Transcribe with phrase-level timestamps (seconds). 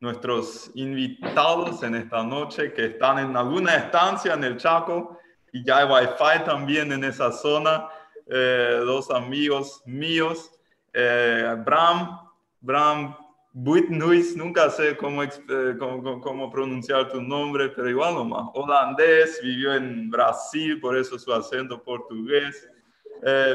[0.00, 5.18] nuestros invitados en esta noche que están en alguna estancia en el Chaco
[5.52, 7.88] y ya hay wifi también en esa zona.
[8.30, 10.52] Eh, dos amigos míos,
[10.92, 12.20] eh, Bram,
[12.60, 13.16] Bram
[13.52, 15.30] Buitnuis, nunca sé cómo, eh,
[15.78, 21.32] cómo, cómo, pronunciar tu nombre, pero igual nomás, holandés, vivió en Brasil, por eso su
[21.32, 22.68] acento portugués,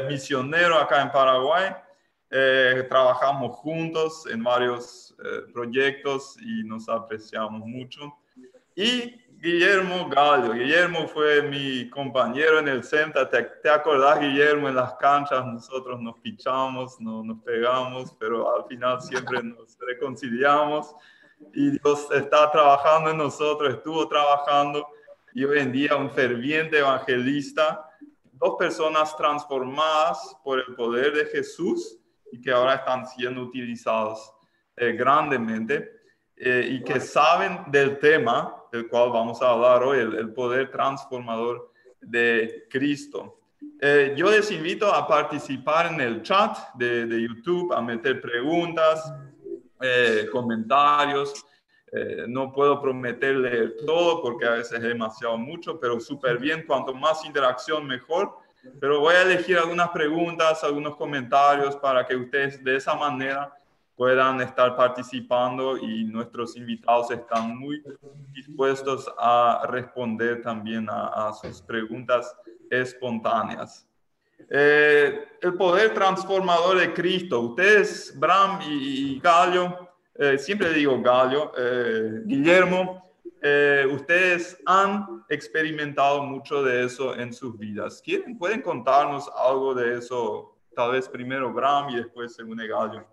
[0.08, 1.70] misionero acá en Paraguay,
[2.88, 5.16] trabajamos juntos en varios
[5.52, 8.12] proyectos y nos apreciamos mucho.
[8.74, 10.54] Y Guillermo Gallo.
[10.54, 13.28] Guillermo fue mi compañero en el centro.
[13.28, 14.70] ¿Te, te acordás, Guillermo?
[14.70, 20.94] En las canchas nosotros nos pichamos, no, nos pegamos, pero al final siempre nos reconciliamos.
[21.52, 24.86] Y Dios está trabajando en nosotros, estuvo trabajando
[25.34, 27.86] y hoy en día un ferviente evangelista.
[28.32, 31.98] Dos personas transformadas por el poder de Jesús
[32.40, 34.32] que ahora están siendo utilizados
[34.76, 35.90] eh, grandemente
[36.36, 41.70] eh, y que saben del tema del cual vamos a hablar hoy, el, poder transformador
[42.00, 43.38] de Cristo.
[43.80, 49.12] Eh, yo les invito a participar en el chat de, de YouTube, a meter preguntas,
[50.32, 51.44] comentarios.
[52.26, 56.64] No puedo prometerle todo porque a veces es demasiado mucho, pero súper bien.
[56.66, 58.43] Cuanto más interacción, mejor.
[58.80, 63.52] Pero voy a elegir algunas preguntas, algunos comentarios para que ustedes de esa manera
[63.96, 67.82] puedan estar participando y nuestros invitados están muy
[68.32, 72.36] dispuestos a responder también a, sus preguntas
[72.70, 73.86] espontáneas.
[74.50, 77.40] Eh, el poder transformador de Cristo.
[77.40, 83.02] Ustedes, Bram y, Gallo, eh, siempre digo Gallo, eh, Guillermo,
[83.92, 88.00] ustedes han experimentado mucho de eso en sus vidas.
[88.02, 90.56] ¿Quieren, ¿Pueden contarnos algo de eso?
[90.74, 93.06] Tal vez primero Bram y después según Gallo.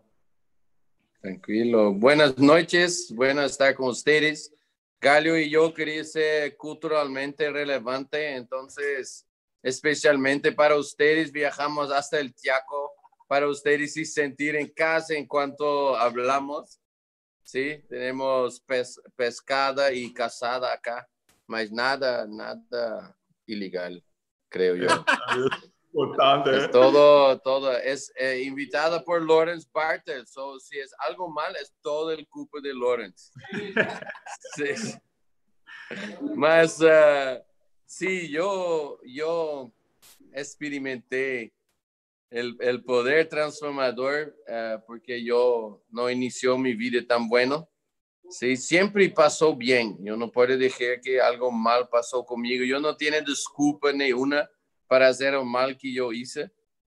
[1.21, 1.93] Tranquilo.
[1.93, 4.51] Buenas noches, bueno estar con ustedes.
[4.99, 9.27] Galio y yo quería ser culturalmente relevante, entonces,
[9.63, 12.91] especialmente para ustedes, viajamos hasta el Tiaco
[13.27, 16.79] para ustedes y sentir en casa en cuanto hablamos.
[17.43, 18.63] Sí, tenemos
[19.15, 21.09] pescada y casada acá,
[21.51, 24.01] más nada, nada ilegal,
[24.49, 24.87] creo yo.
[25.93, 26.55] Importante.
[26.55, 26.67] Es ¿eh?
[26.69, 27.77] todo, todo.
[27.77, 30.25] Es eh, invitada por Lawrence Bartel.
[30.25, 33.31] So, si es algo mal, es todo el cupo de Lawrence.
[34.55, 34.97] sí.
[36.35, 37.43] Más, uh,
[37.85, 39.73] sí, yo, yo
[40.31, 41.53] experimenté
[42.29, 47.67] el, el poder transformador uh, porque yo no inició mi vida tan bueno.
[48.31, 49.97] Sí, siempre pasó bien.
[50.01, 52.63] Yo no puedo decir que algo mal pasó conmigo.
[52.63, 54.49] Yo no tiene disculpa ni una
[54.87, 56.49] para hacer el mal que yo hice.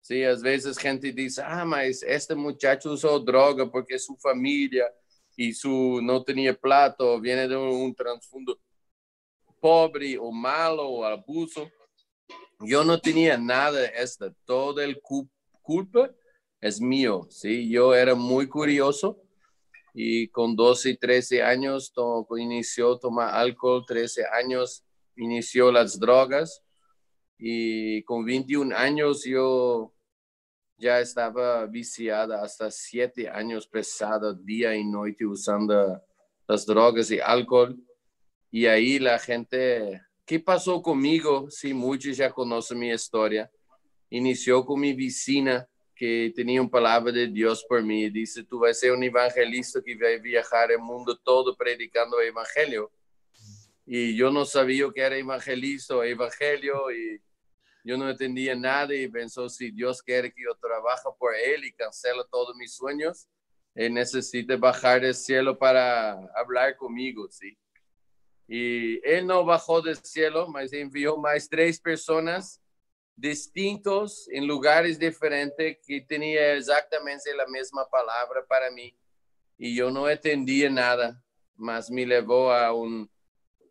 [0.02, 4.92] Sí, a veces gente dice, ah, mas este muchacho usó droga porque su familia
[5.34, 8.58] y su no tenía plato, viene de un, trasfondo
[9.58, 11.70] pobre o malo o abuso.
[12.60, 15.00] Yo no tenía nada de esto, todo el
[15.62, 16.10] culpa
[16.60, 17.70] es mío, ¿sí?
[17.70, 19.21] Yo era muy curioso
[19.94, 24.84] y con 12 y 13 años to, inició tomar alcohol, 13 años
[25.16, 26.62] inició las drogas
[27.38, 29.92] y con 21 años yo
[30.78, 36.02] ya estaba viciada hasta 7 años pesada día y noche usando
[36.48, 37.78] las drogas y alcohol.
[38.50, 41.46] Y ahí la gente, ¿qué pasó conmigo?
[41.50, 43.50] Sí, muchos ya conocen mi historia.
[44.10, 45.66] Inició con mi vecina
[46.02, 47.80] que tenía una palabra de Dios por.
[47.84, 52.18] Dice, tú vas a ser un evangelista que va a viajar el mundo todo predicando
[52.18, 52.90] el evangelio.
[53.86, 57.22] Y yo no sabía que era evangelista o evangelio y
[57.84, 61.72] yo no entendía nada y pensó, si Dios quiere que yo trabaje por Él y
[61.72, 63.28] cancela todos mis sueños,
[63.72, 67.56] Él necesita bajar del cielo para hablar conmigo, ¿sí?
[68.48, 72.60] Y Él no bajó del cielo, mas envió más tres personas
[73.16, 78.96] distintos en lugares diferentes que tenían exactamente la misma palabra para mí.
[79.58, 81.22] Y yo no entendía nada,
[81.56, 83.10] mas me llevó a un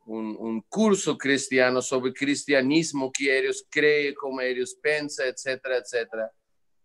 [0.05, 6.31] un, curso cristiano sobre cristianismo que ellos creen, como ellos piensan, etcétera, etcétera.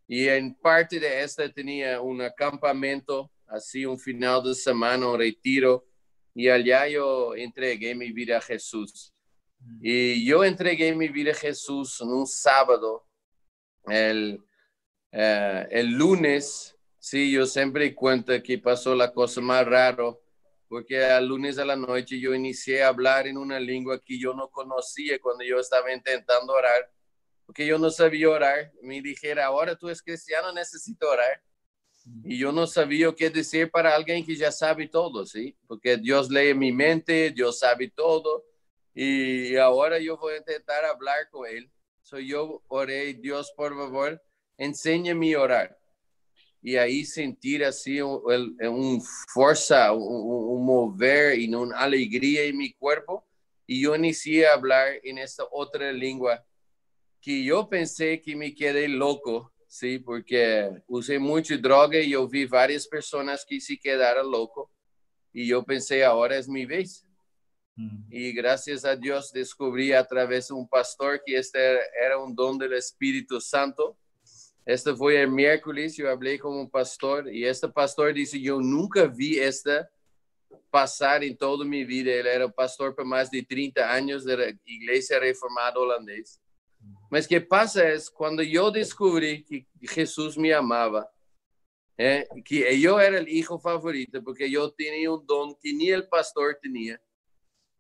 [0.06, 5.86] Y en parte de esta tenía un acampamento, así un final de semana, un retiro,
[6.34, 9.12] y allá yo entregué mi vida a Jesús.
[9.80, 13.06] Y yo entregué mi vida a Jesús en un sábado,
[13.86, 14.44] el,
[15.12, 20.14] eh, el lunes, sí, yo siempre cuento que pasó la cosa más rara
[20.68, 24.34] porque al lunes a la noche yo inicié a hablar en una lengua que yo
[24.34, 26.90] no conocía cuando yo estaba intentando orar,
[27.44, 28.72] porque yo no sabía orar.
[28.82, 31.42] Me dijera, ahora tú eres cristiano, necesito orar.
[32.24, 35.56] Y yo no sabía qué decir para alguien que ya sabe todo, ¿sí?
[35.66, 38.44] Porque Dios lee mi mente, Dios sabe todo.
[38.98, 41.70] Y ahora yo voy a intentar hablar con Él.
[42.00, 44.22] So yo oré, Dios, por favor,
[44.56, 45.78] enséñame a orar.
[46.62, 48.22] Y ahí sentir así un,
[48.58, 53.26] un fuerza, un, mover y una alegría en mi cuerpo.
[53.66, 56.42] Y yo inicié a hablar en esta otra lengua
[57.20, 62.46] que yo pensé que me quedé loco sí, porque usé mucho droga y yo vi
[62.46, 64.70] varias personas que se quedaron loco
[65.34, 67.05] y yo pensé, ahora es mi vez.
[68.08, 71.58] Y gracias a Dios descubrí a través de un pastor que este
[72.02, 73.98] era un don del Espíritu Santo.
[74.64, 79.06] Este fue el miércoles, yo hablé con un pastor y este pastor dice, yo nunca
[79.06, 79.88] vi esta
[80.70, 82.12] pasar en toda mi vida.
[82.12, 86.40] Él era pastor por más de 30 años de la iglesia reformada holandesa.
[87.10, 91.08] Mas que pasa es cuando yo descubrí que Jesús me amaba,
[91.98, 96.08] eh, que yo era el hijo favorito porque yo tenía un don que ni el
[96.08, 97.00] pastor tenía.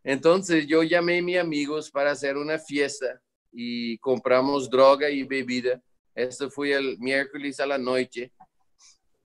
[0.08, 3.20] Entonces yo llamé a mis amigos para hacer una fiesta
[3.50, 5.82] y compramos droga y bebida.
[6.14, 8.32] Esto fue el miércoles a la noche.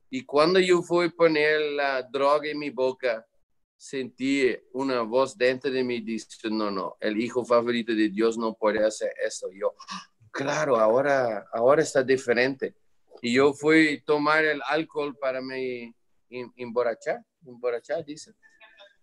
[0.10, 3.24] Y cuando yo fui a poner la droga en mi boca,
[3.78, 8.56] sentí una voz dentro de mí diciendo, no, no, el hijo favorito de Dios no
[8.56, 9.51] puede hacer esto.
[9.51, 9.75] Yo,
[10.31, 12.74] claro, ahora, ahora está diferente.
[13.22, 15.94] Y yo fui a tomar el alcohol para me
[16.28, 18.33] emborrachar, emborrachar, dice.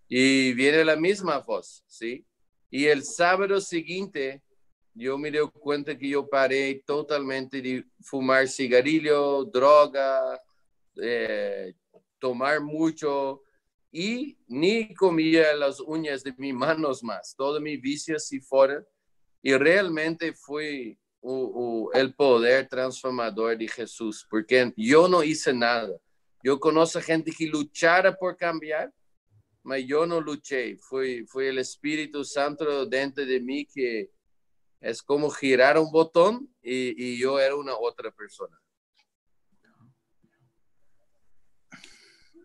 [0.08, 2.24] Y viene la misma voz, ¿sí?
[2.70, 4.42] Y el sábado siguiente,
[4.94, 10.40] yo me di cuenta que yo paré totalmente de fumar cigarrillo, droga,
[10.96, 11.74] eh,
[12.18, 13.42] tomar mucho,
[13.90, 17.34] y ni comía las uñas de mis manos más.
[17.36, 18.86] Todo mi vicio se fueron
[19.42, 20.98] y realmente fue
[21.94, 25.96] el poder transformador de Jesús, porque yo no hice nada.
[26.42, 28.92] Yo conozco gente que luchara por cambiar,
[29.68, 30.76] pero yo no luché.
[30.78, 34.10] Fue, fue el Espíritu Santo dentro de mí que
[34.80, 38.58] es como girar un botón y, y yo era una otra persona.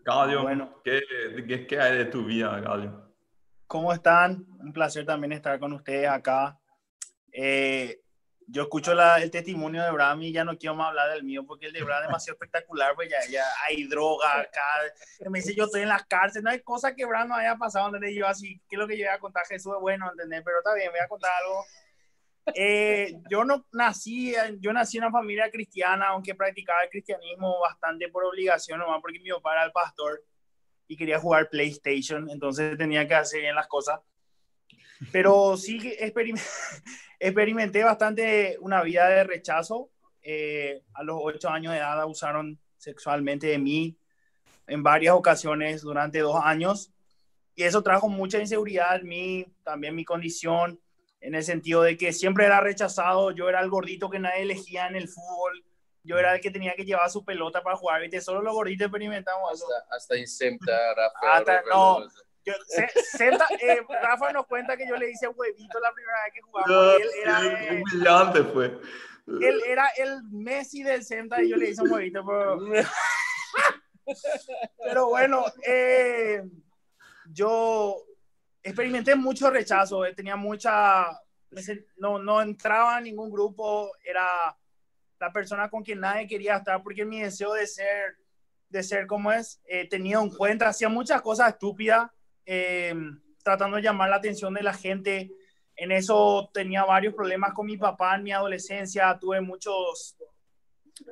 [0.04, 1.00] Galio, bueno, ¿qué,
[1.66, 3.14] qué, hay de tu vida, Galio?
[3.66, 4.44] ¿Cómo están?
[4.60, 6.60] Un placer también estar con ustedes acá.
[7.32, 8.03] Eh,
[8.46, 11.44] yo escucho la, el testimonio de Bram y ya no quiero más hablar del mío
[11.46, 14.60] porque el de Bram es demasiado espectacular, pues ya, ya hay droga acá.
[15.30, 17.90] Me dice, yo estoy en las cárceles, no hay cosa que Bram no haya pasado,
[17.90, 19.46] donde yo así, ¿qué es lo que yo voy a contar?
[19.46, 20.42] Jesús es bueno, ¿entendés?
[20.44, 21.64] Pero está bien, voy a contar algo
[22.52, 28.08] eh, yo no nací, yo nací en una familia cristiana, aunque practicaba el cristianismo bastante
[28.08, 30.22] por obligación, nomás porque mi papá era el pastor
[30.86, 34.00] y quería jugar PlayStation, entonces tenía que hacer bien las cosas.
[35.12, 35.78] Pero sí
[37.18, 39.90] experimenté bastante una vida de rechazo.
[40.22, 43.98] Eh, a los ocho años de edad abusaron sexualmente de mí
[44.66, 46.94] en varias ocasiones durante dos años
[47.54, 50.80] y eso trajo mucha inseguridad en mí, también mi condición
[51.20, 54.86] en el sentido de que siempre era rechazado, yo era el gordito que nadie elegía
[54.88, 55.64] en el fútbol,
[56.02, 58.20] yo era el que tenía que llevar su pelota para jugar, ¿viste?
[58.20, 59.86] Solo los gorditos experimentamos hasta, eso.
[59.90, 61.36] Hasta en Semta, Rafa.
[61.36, 62.06] Hasta, no,
[62.44, 62.52] yo,
[63.60, 67.00] eh, Rafa nos cuenta que yo le hice huevito la primera vez que jugamos.
[67.00, 68.80] él era, eh, fue.
[69.26, 72.58] Él era el Messi del Semta y yo le hice un huevito, pero...
[74.78, 76.42] pero bueno, eh,
[77.30, 78.04] yo
[78.62, 81.06] experimenté mucho rechazo, eh, tenía mucha,
[81.96, 84.56] no, no entraba en ningún grupo, era
[85.20, 88.16] la persona con quien nadie quería estar porque mi deseo de ser,
[88.68, 92.10] de ser como es, eh, tenía en cuenta, hacía muchas cosas estúpidas,
[92.44, 95.32] em, tratando de llamar la atención de la gente.
[95.76, 100.16] En eso tenía varios problemas con mi papá en mi adolescencia, tuve muchos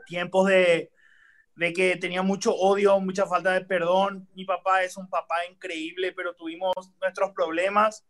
[0.06, 0.92] tiempos de,
[1.56, 4.28] de que tenía mucho odio, mucha falta de perdón.
[4.34, 8.04] Mi papá es un papá increíble, pero tuvimos nuestros problemas.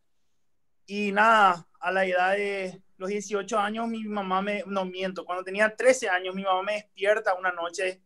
[0.86, 5.44] Y nada, a la edad de los 18 años, mi mamá me, no miento, cuando
[5.44, 8.00] tenía 13 años, mi mamá me despierta una noche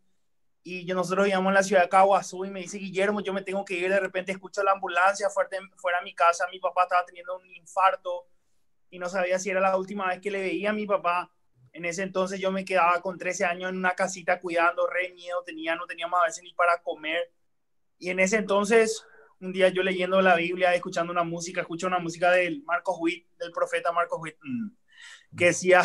[0.66, 3.42] y yo, nosotros íbamos a la ciudad de Caguazú y me dice, Guillermo, yo me
[3.42, 6.82] tengo que ir, de repente escucho la ambulancia fuera, fuera de mi casa, mi papá
[6.82, 8.26] estaba teniendo un infarto
[8.90, 11.30] y no sabía si era la última vez que le veía a mi papá
[11.76, 15.42] en ese entonces yo me quedaba con 13 años en una casita cuidando, re miedo
[15.44, 17.30] tenía, no teníamos a veces ni para comer.
[17.98, 19.04] Y en ese entonces,
[19.40, 23.28] un día yo leyendo la Biblia, escuchando una música, escucho una música del Marcos Witt,
[23.38, 24.68] del profeta Marcos Witt, mm,
[25.36, 25.82] que decía,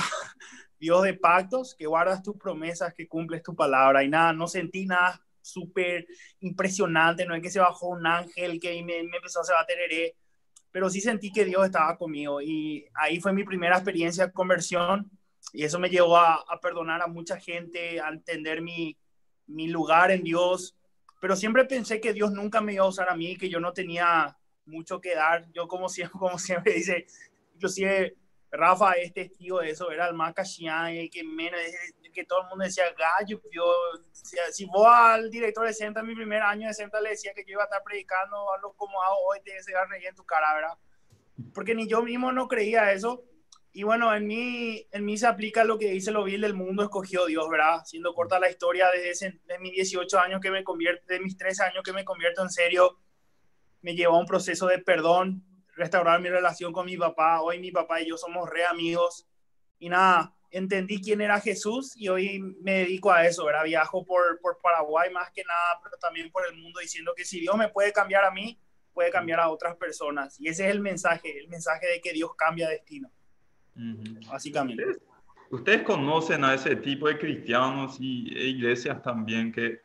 [0.82, 4.04] Dios de pactos, que guardas tus promesas, que cumples tu palabra.
[4.04, 6.08] Y nada, no sentí nada súper
[6.40, 10.16] impresionante, no es que se bajó un ángel que me, me empezó a hacer batereré,
[10.72, 12.42] pero sí sentí que Dios estaba conmigo.
[12.42, 15.12] Y ahí fue mi primera experiencia de conversión
[15.54, 18.98] y eso me llevó a, perdonar a mucha gente, a entender mi,
[19.46, 20.76] mi lugar en Dios,
[21.20, 23.72] pero siempre pensé que Dios nunca me iba a usar a mí, que yo no
[23.72, 24.36] tenía
[24.66, 25.48] mucho que dar.
[25.54, 27.06] Yo como siempre, como siempre dice,
[27.54, 28.16] inclusive
[28.52, 31.60] Rafa es testigo eso, era el más y que menos,
[32.12, 33.74] que todo el mundo decía, gallo, yo,
[34.52, 37.54] si, vos al director de Senta, mi primer año de Senta, le decía que yo
[37.54, 40.54] iba a estar predicando a lo como hago hoy, te ese reír en tu cara,
[40.54, 40.78] ¿verdad?
[41.54, 43.24] Porque ni yo mismo no creía eso.
[43.74, 46.84] Y bueno, en mí, en mí se aplica lo que dice lo vil del mundo,
[46.84, 47.84] escogió Dios, ¿verdad?
[47.86, 51.64] Siendo corta la historia, desde de mis 18 años que me convierto, de mis 13
[51.64, 53.00] años que me convierto en serio,
[53.82, 57.42] me llevó a un proceso de perdón, restaurar mi relación con mi papá.
[57.42, 59.28] Hoy mi papá y yo somos re amigos.
[59.80, 63.64] Y nada, entendí quién era Jesús y hoy me dedico a eso, ¿verdad?
[63.64, 67.40] Viajo por, por Paraguay más que nada, pero también por el mundo diciendo que si
[67.40, 68.60] Dios me puede cambiar a mí,
[68.94, 70.40] puede cambiar a otras personas.
[70.40, 73.10] Y ese es el mensaje, el mensaje de que Dios cambia destino.
[74.30, 74.84] Básicamente.
[75.50, 79.82] Ustedes conocen a ese tipo de cristianos y e iglesias también que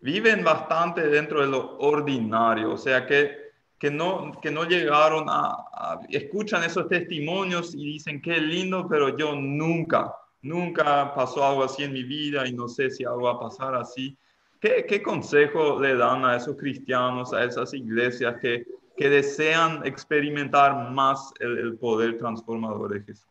[0.00, 3.47] viven bastante dentro de lo ordinario, o sea que,
[3.78, 9.34] que, no, que no llegaron a, escuchan esos testimonios y dicen qué lindo, pero yo
[9.34, 13.40] nunca, nunca pasó algo así en mi vida y no sé si algo va a
[13.40, 14.16] pasar así.
[14.60, 18.66] ¿Qué, qué consejo le dan a esos cristianos, a esas iglesias que,
[18.96, 23.28] que desean experimentar más el, el poder transformador de Jesús?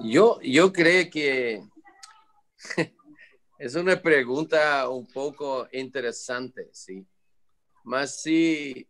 [0.00, 1.62] Yo, yo creo que
[3.58, 7.06] es una pregunta un poco interesante, ¿sí?
[7.84, 8.88] Mas si,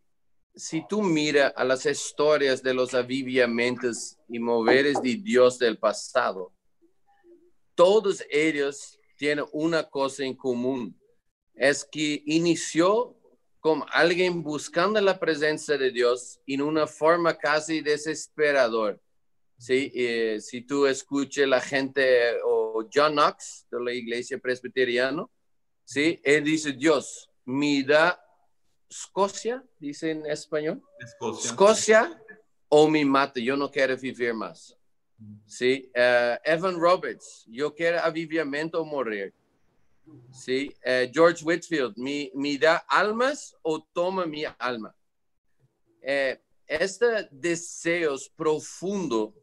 [0.55, 6.53] si tú miras a las historias de los avivamientos y moveres de Dios del pasado,
[7.75, 10.99] todos ellos tienen una cosa en común,
[11.53, 13.15] es que inició
[13.59, 18.99] con alguien buscando la presencia de Dios en una forma casi desesperadora
[19.61, 19.91] ¿sí?
[20.39, 25.25] Si tú escuches la gente o John Knox de la iglesia presbiteriana,
[25.85, 26.19] ¿sí?
[26.23, 28.19] Él dice, Dios, mira
[28.91, 30.83] Escocia, dice en español.
[30.99, 32.21] Escocia.
[32.67, 34.77] o mi mate, yo no quiero vivir más.
[35.45, 35.89] ¿Sí?
[35.93, 39.33] Eh, Evan Roberts, yo quiero avivamiento o morir.
[40.33, 40.75] ¿Sí?
[40.83, 44.93] Eh, George Whitfield, mi da almas o toma mi alma.
[46.67, 49.33] este deseos profundo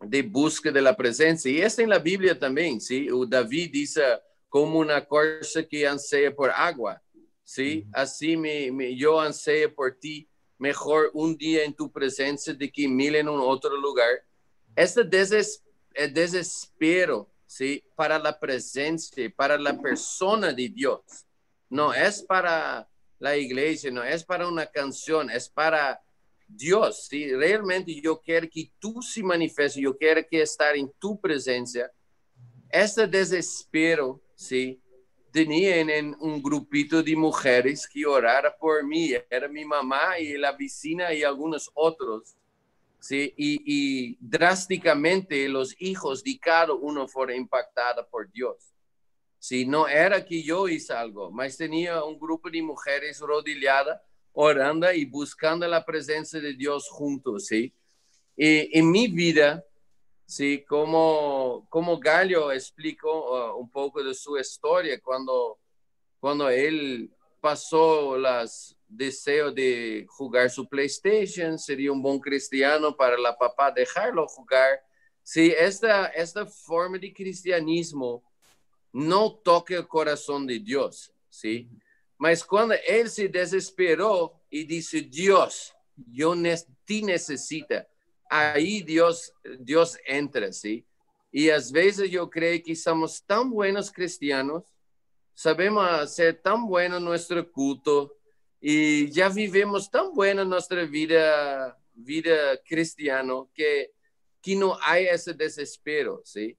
[0.00, 1.50] de busca de la presencia.
[1.50, 3.08] Y está en la Biblia también, ¿sí?
[3.10, 4.02] O David dice,
[4.48, 7.02] como una corza que ansea por agua,
[7.46, 7.86] ¿sí?
[7.92, 13.14] Así me, yo anseo por ti, mejor un día en tu presencia de que mil
[13.14, 14.10] en un otro lugar.
[14.74, 15.62] Este deses,
[16.12, 17.82] desespero, ¿sí?
[17.94, 21.00] Para la presencia, para la persona de Dios.
[21.70, 22.88] No es para
[23.18, 26.02] la iglesia, no es para una canción, es para
[26.48, 31.20] Dios, si realmente yo quiero que tú se manifieste, yo quiero que estar en tu
[31.20, 31.90] presencia,
[32.70, 34.80] este desespero, sí,
[35.36, 40.52] tenía en un grupito de mujeres que orara por mí, era mi mamá y la
[40.52, 42.34] vecina y algunos otros,
[42.98, 48.72] sí, y, y drásticamente los hijos de cada uno fueron impactados por Dios.
[49.38, 54.00] Si no era que yo hice algo, mas tenía un grupo de mujeres rodilladas
[54.32, 57.74] orando y buscando la presencia de Dios juntos, ¿sí?
[58.38, 59.62] Y en mi vida,
[60.26, 60.64] ¿sí?
[60.64, 65.58] Como, como Gallo explicó uh, un poco de su historia cuando,
[66.20, 73.36] cuando él pasó los deseos de jugar su PlayStation, sería un buen cristiano para la
[73.36, 74.82] papá dejarlo jugar.
[75.22, 78.22] Sí, esta, esta forma de cristianismo
[78.92, 81.68] no toca el corazón de Dios, ¿sí?
[82.18, 85.74] Mas cuando él se desesperó y dice, Dios,
[86.10, 86.34] yo
[86.84, 87.86] te necesita,
[88.28, 90.86] ahí Dios, Dios entra, ¿sí?
[91.30, 94.64] Y a veces yo creo que somos tan buenos cristianos,
[95.34, 98.16] sabemos hacer tan bueno nuestro culto
[98.60, 103.92] y ya vivimos tan bueno nuestra vida, vida cristiano que,
[104.40, 106.56] que no hay ese desespero, ¿sí?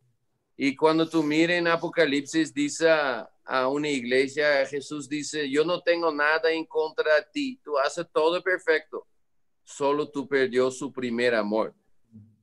[0.55, 6.11] Y cuando tú miras en Apocalipsis, dice a una iglesia, Jesús dice, yo no tengo
[6.11, 9.07] nada en contra de ti, tú haces todo perfecto,
[9.67, 11.75] solo tú perdió su primer amor.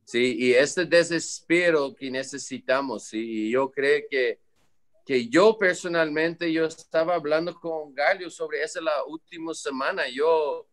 [0.05, 4.39] Sí, y este desespero que necesitamos, sí, y yo creo que,
[5.07, 10.69] que yo personalmente, yo estaba hablando con Galio sobre eso la última semana, yo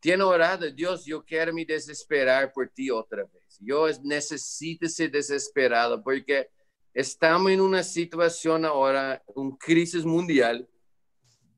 [0.00, 3.58] tiene orado, Dios, yo quiero me desesperar por ti otra vez.
[3.60, 6.48] Yo necesito ser desesperado porque
[6.94, 10.66] estamos en una situación ahora, un crisis mundial,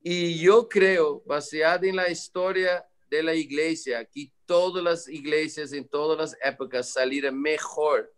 [0.03, 5.87] y yo creo, basado en la historia de la iglesia, que todas las iglesias en
[5.87, 8.11] todas las épocas salieron mejor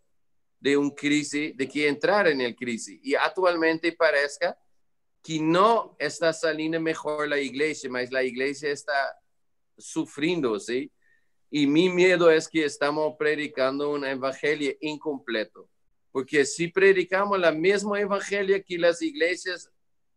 [0.57, 2.97] de un crisis, de que entrar en el crisis.
[3.03, 4.57] Y actualmente parezca
[5.21, 9.19] que no está saliendo mejor la iglesia, mas la iglesia está
[9.77, 10.89] sufriendo, ¿sí?
[11.51, 15.69] Y mi miedo es que estamos predicando un evangelio incompleto,
[16.09, 19.69] porque si predicamos la misma evangelio que las iglesias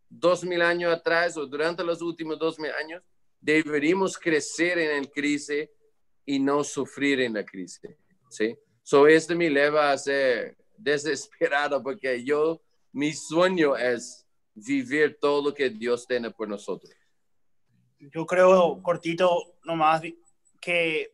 [0.09, 3.03] dos mil años atrás o durante los últimos dos mil años,
[3.41, 5.69] deberíamos crecer en el crisis
[6.25, 7.81] y no sufrir en la crisis,
[8.29, 8.57] ¿sí?
[8.83, 12.61] So, esto me lleva a ser desesperado porque yo,
[12.93, 16.93] mi sueño es vivir todo lo que Dios tiene por nosotros.
[17.99, 20.03] Yo creo, cortito nomás,
[20.61, 21.13] que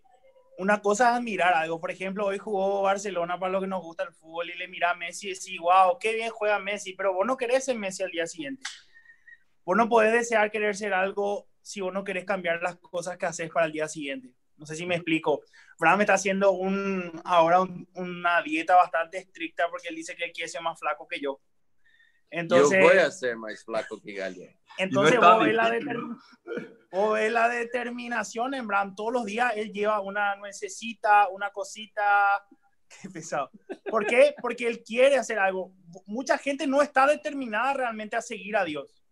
[0.58, 1.80] una cosa es admirar algo.
[1.80, 4.90] Por ejemplo, hoy jugó Barcelona para lo que nos gusta el fútbol y le mira
[4.90, 8.02] a Messi y decís, wow, qué bien juega Messi, pero vos no querés ser Messi
[8.02, 8.62] al día siguiente.
[9.64, 13.24] Vos no podés desear querer ser algo si vos no querés cambiar las cosas que
[13.24, 14.34] haces para el día siguiente.
[14.56, 15.40] No sé si me explico.
[15.78, 17.62] Fran me está haciendo un, ahora
[17.94, 21.40] una dieta bastante estricta porque él dice que él quiere ser más flaco que yo.
[22.30, 24.54] Entonces, yo voy a ser más flaco que Galia.
[24.76, 25.70] Entonces, vos, ves la
[27.30, 28.94] la determinación en Bram.
[28.94, 32.44] Todos los días él lleva una nuececita, una cosita.
[33.02, 33.50] Qué pesado.
[33.90, 34.34] ¿Por qué?
[34.40, 35.72] Porque él quiere hacer algo.
[36.06, 39.02] Mucha gente no está determinada realmente a seguir a Dios.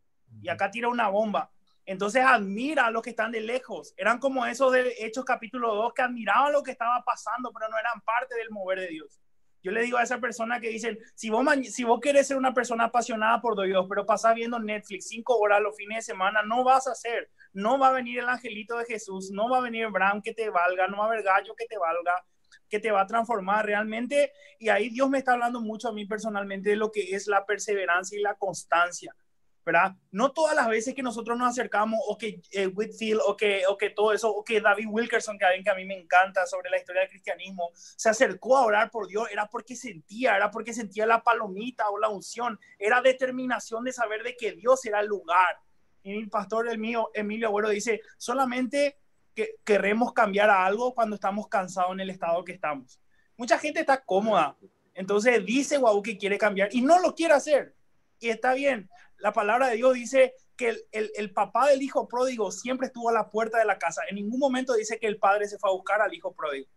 [0.40, 1.50] Y acá tira una bomba.
[1.84, 3.94] Entonces admira a los que están de lejos.
[3.96, 7.78] Eran como esos de Hechos capítulo 2 que admiraban lo que estaba pasando, pero no
[7.78, 9.20] eran parte del mover de Dios.
[9.62, 12.52] Yo le digo a esa persona que dicen, si vos, si vos querés ser una
[12.52, 16.64] persona apasionada por Dios, pero pasás viendo Netflix cinco horas los fines de semana, no
[16.64, 17.30] vas a ser.
[17.52, 20.50] No va a venir el angelito de Jesús, no va a venir Brown que te
[20.50, 22.24] valga, no va a haber gallo que te valga,
[22.68, 24.32] que te va a transformar realmente.
[24.58, 27.46] Y ahí Dios me está hablando mucho a mí personalmente de lo que es la
[27.46, 29.14] perseverancia y la constancia.
[29.64, 29.94] ¿Verdad?
[30.10, 33.76] No todas las veces que nosotros nos acercamos, o que eh, Whitfield, o que, o
[33.76, 36.78] que todo eso, o que David Wilkerson, que, que a mí me encanta sobre la
[36.78, 41.06] historia del cristianismo, se acercó a orar por Dios, era porque sentía, era porque sentía
[41.06, 45.58] la palomita o la unción, era determinación de saber de que Dios era el lugar.
[46.02, 48.98] Y mi pastor, el mío, Emilio Agüero, dice, solamente
[49.34, 53.00] que queremos cambiar a algo cuando estamos cansados en el estado que estamos.
[53.36, 54.56] Mucha gente está cómoda,
[54.94, 57.74] entonces dice, guau, que quiere cambiar y no lo quiere hacer.
[58.18, 58.88] Y está bien,
[59.22, 63.30] la palabra de Dios dice que el, papá del hijo pródigo siempre estuvo a la
[63.30, 64.02] puerta de la casa.
[64.08, 66.68] En ningún momento dice que el padre se fue a buscar al hijo pródigo.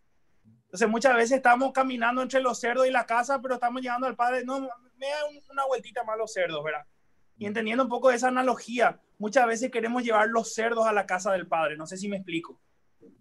[0.65, 4.15] Entonces muchas veces estamos caminando entre los cerdos y la casa, pero estamos llegando al
[4.15, 5.17] padre, no, me da
[5.49, 6.86] una vueltita más los cerdos, ¿verdad?
[7.36, 11.31] Y entendiendo un poco esa analogía, muchas veces queremos llevar los cerdos a la casa
[11.31, 12.62] del padre, no sé si me explico.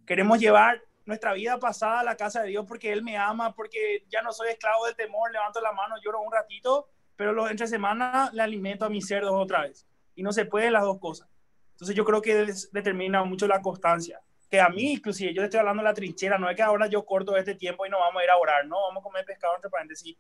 [0.06, 4.04] Queremos llevar nuestra vida pasada a la casa de Dios porque Él me ama, porque
[4.10, 7.66] ya no soy esclavo del temor, levanto la mano, lloro un ratito pero los entre
[7.66, 9.87] semana le alimento a mis cerdos otra vez.
[10.14, 11.29] Y no se puede las dos cosas.
[11.72, 14.20] Entonces yo creo que determina mucho la constancia.
[14.50, 17.05] Que a mí, inclusive, yo estoy hablando de la trinchera, no es que ahora yo
[17.05, 19.57] corto este tiempo y no vamos a ir a orar, no, vamos a comer pescado
[19.57, 20.16] entre paréntesis.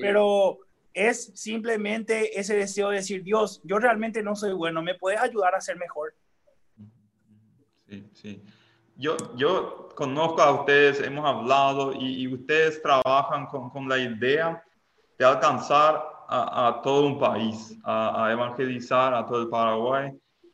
[0.00, 0.58] Pero
[0.92, 5.54] es simplemente ese deseo de decir, Dios, yo realmente no soy bueno, ¿me puedes ayudar
[5.54, 6.14] a ser mejor?
[7.88, 8.42] Sí, sí.
[8.96, 14.62] Yo, yo conozco a ustedes, hemos hablado y, y ustedes trabajan con, con, la idea
[15.16, 20.12] de alcanzar a, todo un país, a, evangelizar a todo el Paraguay,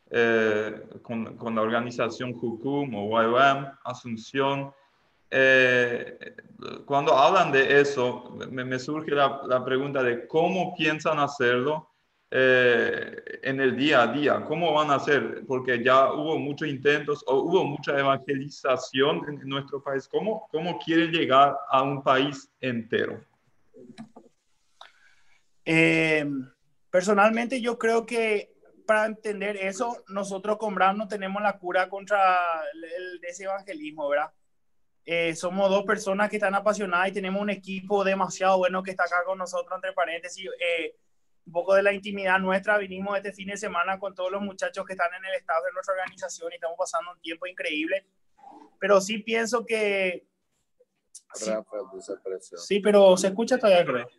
[0.09, 4.71] eh, con, con, la organización JUCUM o YWAM, Asunción.
[5.29, 6.35] Eh,
[6.85, 11.89] cuando hablan de eso, me, surge la, pregunta de cómo piensan hacerlo
[12.31, 17.23] eh, en el día a día, cómo van a hacer, porque ya hubo muchos intentos
[17.27, 20.07] o hubo mucha evangelización en nuestro país.
[20.07, 23.19] ¿Cómo, cómo quieren llegar a un país entero?
[25.65, 26.25] Eh,
[26.89, 32.37] personalmente yo creo que para entender eso, nosotros con Brown no tenemos la cura contra
[32.73, 34.31] el, ese evangelismo, ¿verdad?
[35.05, 39.03] Eh, somos dos personas que están apasionadas y tenemos un equipo demasiado bueno que está
[39.03, 40.47] acá con nosotros, entre paréntesis.
[40.59, 40.95] Eh,
[41.45, 44.83] un poco de la intimidad nuestra, vinimos este fin de semana con todos los muchachos
[44.83, 48.07] que están en el estado de nuestra organización y estamos pasando un tiempo increíble.
[48.79, 50.27] Pero sí pienso que...
[51.33, 51.51] Sí,
[52.55, 54.09] sí pero se escucha todavía, creo.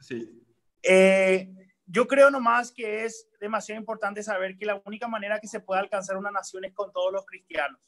[0.00, 0.41] Sí.
[0.82, 1.48] Eh,
[1.86, 5.80] yo creo nomás que es demasiado importante saber que la única manera que se puede
[5.80, 7.80] alcanzar una nación es con todos los cristianos.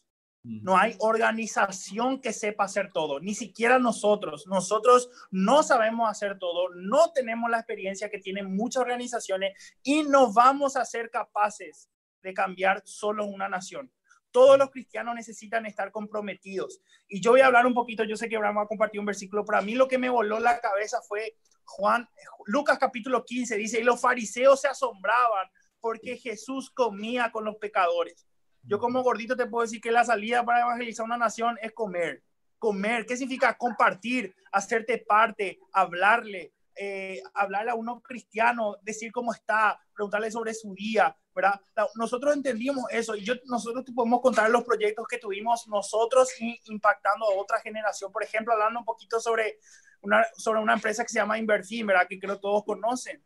[0.42, 4.46] No hay organización que sepa hacer todo, ni siquiera nosotros.
[4.46, 10.34] Nosotros no sabemos hacer todo, no tenemos la experiencia que tienen muchas organizaciones y no
[10.34, 11.88] vamos a ser capaces
[12.22, 13.90] de cambiar solo una nación.
[14.34, 16.80] Todos los cristianos necesitan estar comprometidos.
[17.06, 19.44] Y yo voy a hablar un poquito, yo sé que Abraham va a un versículo,
[19.44, 22.08] pero a mí lo que me voló la cabeza fue Juan,
[22.46, 25.46] Lucas capítulo 15 dice, y los fariseos se asombraban
[25.78, 28.26] porque Jesús comía con los pecadores.
[28.64, 32.24] Yo como gordito te puedo decir que la salida para evangelizar una nación es comer.
[32.58, 33.56] Comer, ¿qué significa?
[33.56, 40.74] Compartir, hacerte parte, hablarle, eh, hablarle a uno cristiano, decir cómo está, preguntarle sobre su
[40.74, 41.60] día, ¿verdad?
[41.96, 46.28] Nosotros entendimos eso y yo, nosotros te podemos contar los proyectos que tuvimos nosotros
[46.66, 48.12] impactando a otra generación.
[48.12, 49.58] Por ejemplo, hablando un poquito sobre
[50.00, 52.06] una, sobre una empresa que se llama Invertir, ¿verdad?
[52.08, 53.22] Que creo todos conocen.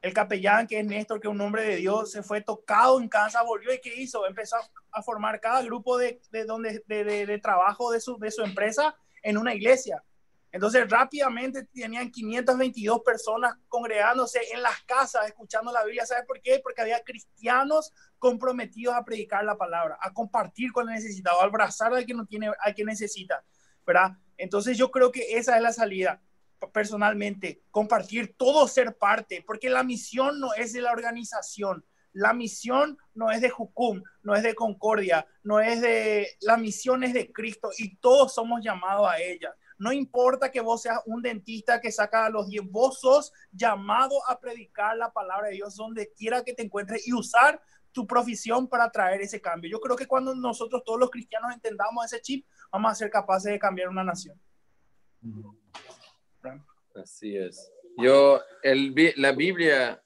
[0.00, 3.08] El capellán, que es Néstor, que es un hombre de Dios, se fue tocado en
[3.08, 4.26] casa, volvió y ¿qué hizo?
[4.26, 4.56] Empezó
[4.92, 8.94] a formar cada grupo de, de, donde, de, de trabajo de su, de su empresa
[9.22, 10.02] en una iglesia
[10.54, 16.06] entonces rápidamente tenían 522 personas congregándose en las casas escuchando la Biblia.
[16.06, 16.60] ¿Sabes por qué?
[16.62, 21.92] Porque había cristianos comprometidos a predicar la palabra, a compartir con el necesitado, a abrazar
[21.92, 23.44] al que no tiene, al que necesita,
[23.84, 24.12] ¿verdad?
[24.36, 26.22] Entonces yo creo que esa es la salida
[26.72, 32.96] personalmente, compartir todo ser parte, porque la misión no es de la organización, la misión
[33.12, 37.32] no es de Jucum, no es de Concordia, no es de, la misión es de
[37.32, 39.52] Cristo y todos somos llamados a ella.
[39.78, 44.16] No importa que vos seas un dentista que saca a los 10, vos sos llamado
[44.28, 47.60] a predicar la palabra de Dios donde quiera que te encuentres y usar
[47.92, 49.70] tu profesión para traer ese cambio.
[49.70, 53.52] Yo creo que cuando nosotros todos los cristianos entendamos ese chip, vamos a ser capaces
[53.52, 54.38] de cambiar una nación.
[56.94, 57.70] Así es.
[57.96, 58.40] Yo,
[59.16, 60.02] la Biblia,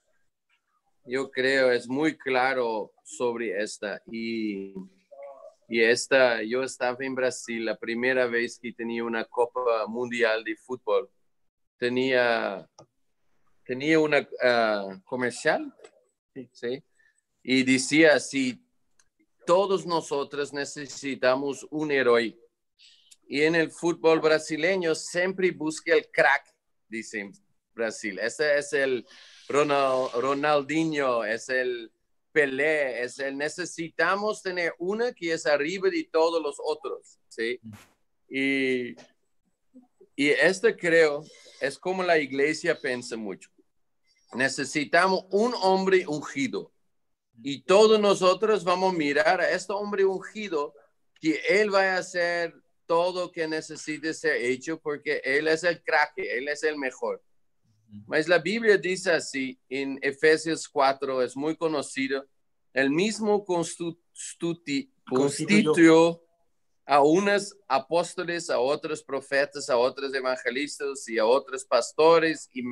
[1.03, 4.73] yo creo, es muy claro sobre esta y
[5.69, 10.55] y esta, yo estaba en Brasil la primera vez que tenía una Copa Mundial de
[10.55, 11.07] Fútbol.
[11.77, 12.67] Tenía,
[13.63, 15.71] tenía una ah, comercial,
[16.51, 16.83] ¿sí?
[17.43, 18.65] Y decía si
[19.45, 22.35] todos nosotros necesitamos un héroe.
[23.27, 26.51] Y en el fútbol brasileño siempre busca el crack,
[26.87, 27.31] dicen
[27.75, 28.17] Brasil.
[28.17, 29.05] Ese es el
[29.47, 31.91] Ronaldinho, es el
[32.31, 37.59] Pelé, es el necesitamos tener una que es arriba de todos los otros, ¿sí?
[38.29, 38.95] Y,
[40.15, 41.23] y esto creo
[41.59, 43.49] es como la iglesia piensa mucho.
[44.33, 46.71] Necesitamos un hombre ungido
[47.41, 50.73] y todos nosotros vamos a mirar a este hombre ungido
[51.19, 52.53] que él va a hacer
[52.85, 57.23] todo que necesite ser hecho porque él es el crack, él es el mejor.
[58.05, 62.25] Mas la Biblia dice así en Efesios 4, es muy conocido,
[62.73, 64.63] el mismo constituyó.
[66.85, 72.63] a unos apóstoles, a otros profetas, a otros evangelistas y a otros pastores y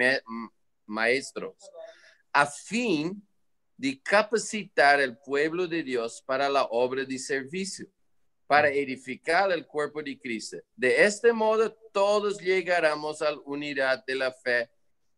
[0.88, 1.56] maestros,
[2.34, 3.22] a fin
[3.78, 7.88] de capacitar el pueblo de Dios para la obra de servicio,
[8.48, 10.58] para edificar el cuerpo de Cristo.
[10.76, 14.68] De este modo, todos llegaremos a la unidad de la fe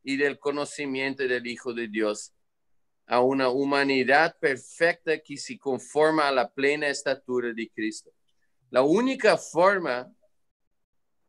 [0.04, 2.34] y del conocimiento del Hijo de Dios,
[3.06, 8.12] a una humanidad perfecta que se conforma a la plena estatura de Cristo.
[8.70, 10.14] La única forma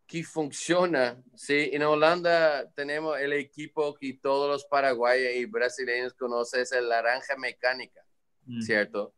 [0.06, 6.62] que funciona, sí, en Holanda tenemos el equipo que todos los paraguayos y brasileños conocen,
[6.62, 8.04] es el Naranja Mecánica,
[8.44, 8.60] mm.
[8.60, 9.14] ¿cierto?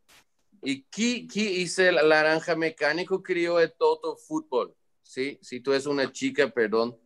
[0.63, 3.23] ¿Y qué, qué hizo el Naranja Mecánico?
[3.23, 5.39] Crió el Toto Fútbol, ¿sí?
[5.43, 6.97] Si tú eres una chica, perdón,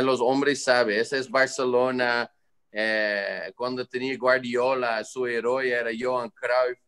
[0.00, 2.32] los hombres saben, ese es Barcelona,
[2.70, 6.78] eh, cuando tenía Guardiola, su héroe era Johan Cruyff.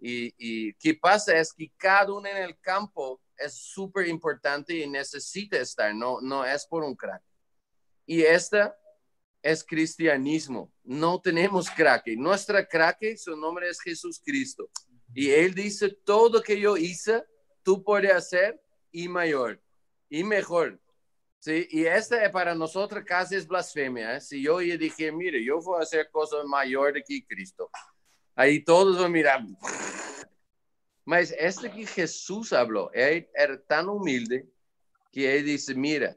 [0.00, 4.88] Y, y qué pasa es que cada uno en el campo es súper importante y
[4.88, 7.22] necesita estar, no, no es por un crack.
[8.06, 8.76] Y esta
[9.42, 10.72] es cristianismo.
[10.82, 12.06] No tenemos crack.
[12.16, 14.68] Nuestra crack, su nombre es Jesús Cristo.
[15.14, 17.24] Y él dice, todo que yo hice,
[17.62, 18.60] tú puedes hacer
[18.90, 19.60] y mayor
[20.08, 20.80] y mejor.
[21.40, 24.16] Sí, y esta para nosotros casi es blasfemia.
[24.16, 24.20] ¿eh?
[24.20, 27.70] Si yo dije, mire, yo voy a hacer cosas mayores que Cristo.
[28.34, 29.42] Ahí todos van a mirar.
[31.06, 34.46] Mas este que Jesús habló, él era tan humilde
[35.10, 36.14] que él dice, mira,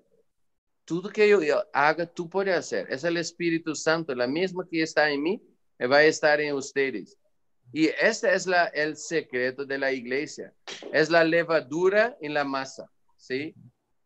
[0.83, 1.39] todo que yo
[1.71, 2.91] haga, tú puedes hacer.
[2.91, 5.41] Es el Espíritu Santo, la misma que está en mí,
[5.89, 7.17] va a estar en ustedes.
[7.71, 10.53] Y este es la, el secreto de la iglesia.
[10.91, 13.55] Es la levadura en la masa, ¿sí?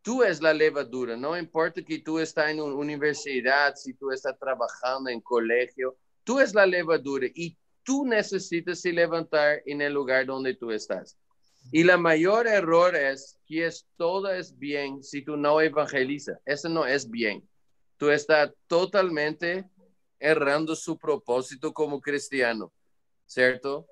[0.02, 4.38] Tú es la levadura, no importa que tú estás en una universidad, si tú estás
[4.38, 10.54] trabajando en colegio, tú es la levadura y tú necesitas levantar en el lugar donde
[10.54, 11.16] tú estás.
[11.70, 16.38] Y la mayor error es que es todo es bien si tú no evangelizas.
[16.46, 17.46] Eso no es bien.
[17.98, 19.68] Tú estás totalmente
[20.18, 22.72] errando su propósito como cristiano,
[23.26, 23.86] ¿cierto?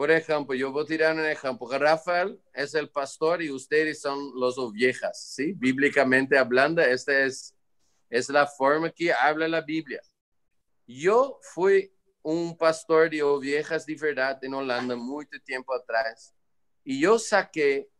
[0.00, 1.68] Por ejemplo, yo voy a tirar un ejemplo.
[1.78, 5.52] Rafael es el pastor y ustedes son los ovejas, ¿sí?
[5.52, 7.54] Bíblicamente hablando, esta es,
[8.08, 10.00] es la forma que habla la Biblia.
[10.86, 16.34] Yo fui un pastor de ovejas de verdad en Holanda mucho tiempo atrás
[16.82, 17.90] y yo saqué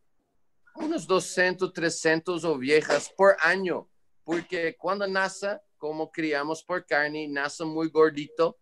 [0.73, 3.87] unos 200, 300 ovejas por año,
[4.23, 8.57] porque cuando nace, como criamos por carne, nace muy gordito,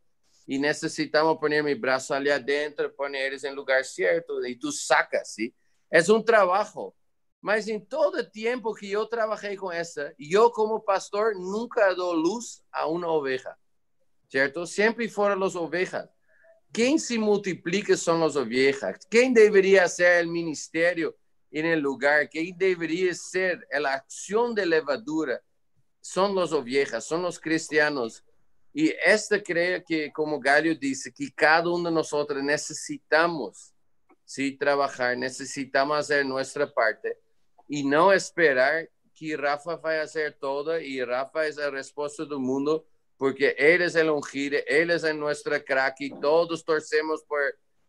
[0.51, 5.53] y necesitamos poner mi brazo allá adentro, ponerlos en lugar cierto y tú sacas, ¿sí?
[5.91, 6.95] Es un trabajo.
[7.39, 12.19] Mas en todo el tiempo que yo trabajé con esta, yo como pastor nunca doy
[12.19, 13.59] luz a una oveja,
[14.27, 14.65] ¿cierto?
[14.65, 16.09] Siempre fueron las ovejas.
[16.71, 19.05] ¿Quién se multiplica son las ovejas?
[19.07, 21.15] ¿Quién debería ser el ministerio
[21.51, 22.27] en el lugar?
[22.27, 25.39] ¿Quién debería ser la acción de levadura?
[26.01, 28.23] Son las ovejas, son los cristianos.
[28.73, 33.73] Y esta creo que, como Galio dice, que cada uno de nosotros necesitamos
[34.29, 37.17] sí trabajar, necesitamos hacer nuestra parte
[37.67, 42.37] y no esperar que Rafa vaya a hacer todo y Rafa es la respuesta del
[42.37, 42.85] mundo
[43.17, 47.41] porque él es el ungido, él es nuestra crack y todos torcemos por,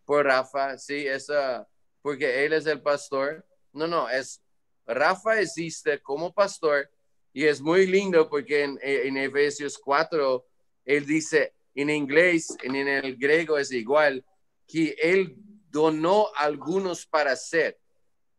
[0.04, 1.68] por Rafa, sí, esa,
[2.02, 3.46] porque él es el pastor.
[3.72, 4.42] No, no, es
[4.86, 6.90] Rafa existe como pastor
[7.32, 10.44] y es muy lindo porque en, en Efesios 4
[10.84, 14.24] él dice en inglés, en el griego es igual,
[14.66, 15.36] que él
[15.70, 17.78] donó algunos para ser.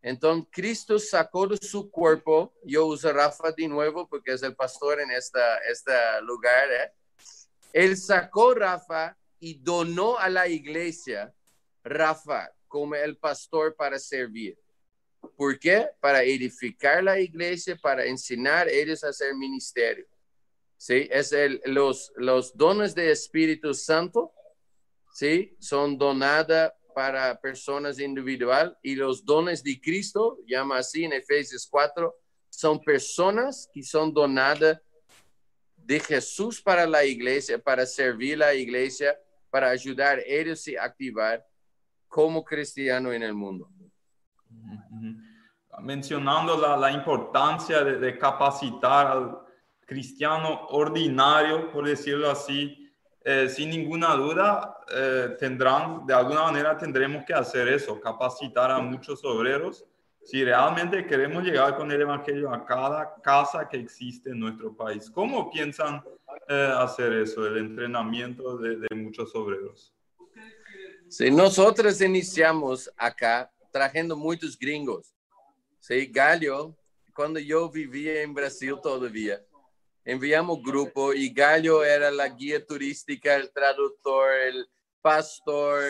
[0.01, 4.99] Entonces, Cristo sacó de su cuerpo, yo uso Rafa de nuevo porque es el pastor
[4.99, 5.91] en esta, este
[6.23, 6.91] lugar, ¿eh?
[7.71, 11.34] él sacó Rafa y donó a la iglesia
[11.84, 14.58] Rafa como el pastor para servir.
[15.36, 15.88] ¿Por qué?
[15.99, 20.06] Para edificar la iglesia, para enseñar a ellos a hacer ministerio.
[20.82, 21.08] ¿Sí?
[21.12, 24.34] Es el, los, los dones de Espíritu Santo,
[25.13, 25.56] ¿sí?
[25.60, 32.12] Son donadas para personas individual y los dones de Cristo, llama así en Efesios 4,
[32.50, 34.82] son personas que son donadas
[35.76, 39.15] de Jesús para la iglesia, para servir la iglesia,
[39.52, 41.46] para ayudar a ellos a activar
[42.08, 43.70] como cristiano en el mundo.
[45.84, 49.51] Mencionando la, la importancia de, de, capacitar al
[49.86, 52.89] cristiano ordinario, por decirlo así,
[53.24, 58.80] eh, sin ninguna duda eh, tendrán, de alguna manera tendremos que hacer eso, capacitar a
[58.80, 59.86] muchos obreros
[60.24, 65.10] si realmente queremos llegar con el Evangelio a cada casa que existe en nuestro país.
[65.10, 66.04] ¿Cómo piensan
[66.48, 69.94] eh, hacer eso, el entrenamiento de, de muchos obreros?
[71.08, 75.13] Sí, nosotros iniciamos acá trayendo muchos gringos.
[75.80, 76.76] Sí, Galio,
[77.13, 79.41] cuando yo vivía en Brasil todavía,
[80.06, 84.68] enviamos grupo y Gallo era la guía turística, el traductor, el
[85.02, 85.82] pastor,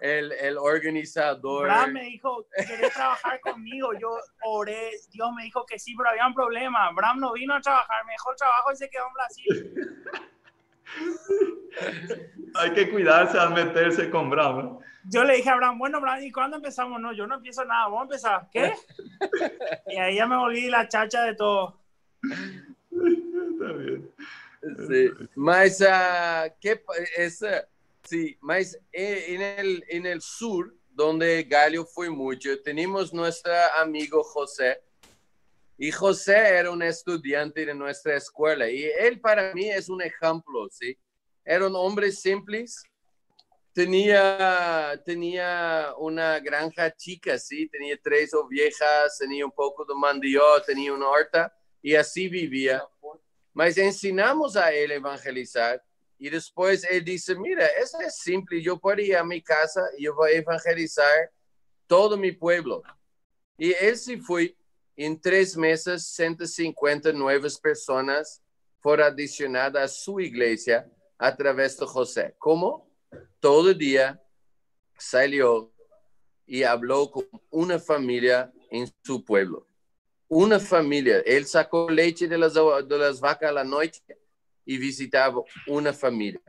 [0.00, 1.64] el, el organizador.
[1.64, 3.92] Bram me dijo, quería trabajar conmigo.
[3.98, 6.90] Yo oré, Dios me dijo que sí, pero había un problema.
[6.92, 9.74] Bram no vino a trabajar, mejor trabajo y se quedó en Brasil.
[12.54, 14.78] Hay que cuidarse al meterse con Bram.
[15.04, 17.00] Yo le dije a Bram, bueno, Bram, ¿y cuándo empezamos?
[17.00, 18.48] No, yo no empiezo nada, vamos a empezar.
[18.52, 18.74] ¿Qué?
[19.86, 21.80] y ahí ya me volví la chacha de todo.
[24.62, 26.82] Sí, mas uh, que
[27.16, 27.66] essa,
[28.02, 34.82] sí, mas en el, sur, donde Galio fue mucho, tenemos nuestro amigo José.
[35.78, 40.68] Y José era un estudiante de nuestra escuela y él para mí es un ejemplo,
[40.70, 40.94] ¿sí?
[41.42, 42.66] Era un hombre simple,
[43.72, 47.66] tenía, tenía una granja chica, ¿sí?
[47.68, 52.84] Tenía tres ovejas, tenía un poco de mandioca, tenía una horta y así vivía.
[53.52, 55.82] Mas ensinamos a él a evangelizar
[56.18, 60.04] y después él dice, mira, eso es simple, yo puedo ir a mi casa y
[60.04, 61.30] yo voy a evangelizar
[61.86, 62.82] todo mi pueblo.
[63.56, 64.56] Y él se fue,
[64.96, 68.42] en tres meses, 150 nuevas personas
[68.80, 70.86] fueron adicionadas a su iglesia
[71.18, 72.34] a través de José.
[72.38, 72.90] ¿Cómo?
[73.40, 74.22] Todo día
[74.98, 75.72] salió
[76.46, 79.69] y habló con una familia en su pueblo
[81.26, 84.00] Él sacó leche de las, de las vacas la noche
[84.64, 86.40] y visitaba una familia.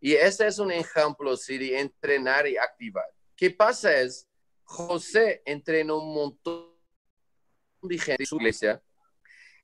[0.00, 1.58] Y este es un ejemplo ¿sí?
[1.58, 3.04] de entrenar y activar.
[3.36, 4.26] ¿Qué pasa es,
[4.62, 6.74] José entrenó un montón
[7.82, 8.82] de gente en su iglesia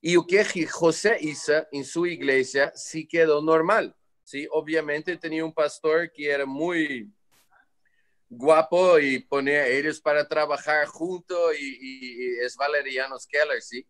[0.03, 3.95] y lo que José hizo en su iglesia sí quedó normal.
[4.25, 4.47] ¿sí?
[4.51, 7.11] Obviamente tenía un pastor que era muy
[8.31, 13.85] guapo y poner a ellos para trabajar junto y, es Valeriano Keller, ¿sí?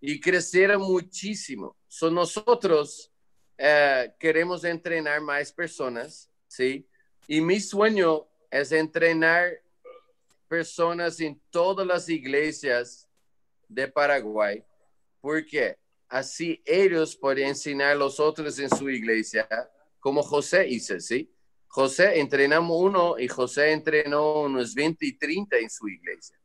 [0.00, 1.76] Y crecieron muchísimo.
[1.86, 3.12] So nosotros
[3.56, 6.86] eh, queremos entrenar más personas, ¿sí?
[7.28, 9.62] Y mi sueño es entrenar
[10.48, 13.08] personas en todas las iglesias
[13.68, 14.62] de Paraguay,
[15.20, 15.78] porque
[16.08, 19.48] así ellos pueden enseñar a los otros en su iglesia,
[20.00, 21.33] como José hizo, ¿sí?
[21.74, 26.38] José entrenamos uno y José entrenó unos 20 y 30 en su iglesia.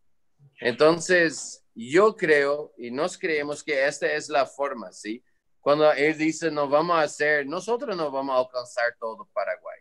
[0.59, 5.23] Entonces, yo creo y nos creemos que esta es la forma, ¿sí?
[5.59, 9.79] Cuando él dice, no vamos a hacer, nosotros no vamos a alcanzar todo Paraguay.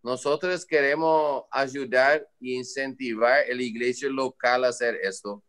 [0.00, 5.42] Nosotros queremos ayudar e incentivar a la iglesia local a hacer esto,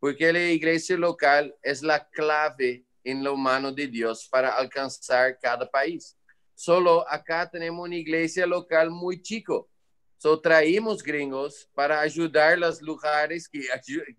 [0.00, 5.70] porque la iglesia local es la clave en la mano de Dios para alcanzar cada
[5.70, 6.15] país.
[6.56, 9.68] Solo acá tenemos una iglesia local muy chico.
[10.16, 13.68] So traímos gringos para ayudar los lugares que,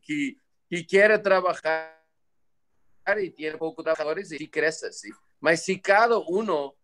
[0.06, 0.38] que,
[0.70, 1.98] que quieren trabajar
[3.20, 5.10] y tienen pocos trabajadores y crece, sí.
[5.42, 6.76] Pero si cada uno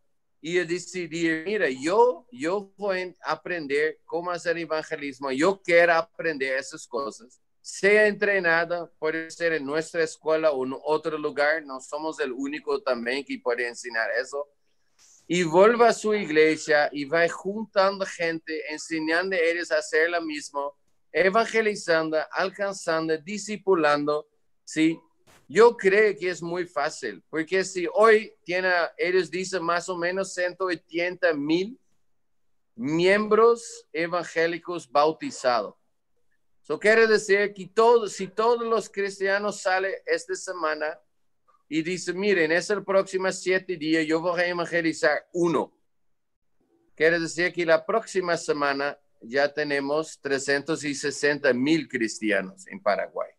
[0.41, 6.87] y decidir, mira, yo, yo voy a aprender cómo hacer evangelismo, yo quiero aprender esas
[6.87, 12.31] cosas, sea entrenada, puede ser en nuestra escuela o en otro lugar, no somos el
[12.31, 14.47] único también que puede enseñar eso,
[15.27, 20.21] y vuelva a su iglesia y va juntando gente, enseñando a ellos a hacer lo
[20.21, 20.75] mismo,
[21.11, 24.27] evangelizando, alcanzando, discipulando,
[24.63, 24.99] ¿sí?
[25.47, 30.33] Yo creo que es muy fácil, porque si hoy tiene, ellos dicen más o menos
[30.33, 31.79] 180 mil
[32.75, 35.75] miembros evangélicos bautizados.
[36.63, 40.97] Eso quiere decir que todos, si todos los cristianos salen esta semana
[41.75, 45.73] y dicen, miren, es el próximo siete días, yo voy a evangelizar uno.
[46.93, 53.31] Quiere decir que la próxima semana ya tenemos 360 mil cristianos en Paraguay.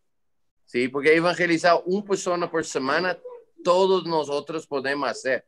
[0.64, 0.88] ¿sí?
[0.88, 3.16] Porque evangelizar una persona por semana,
[3.62, 5.46] todos nosotros podemos hacer.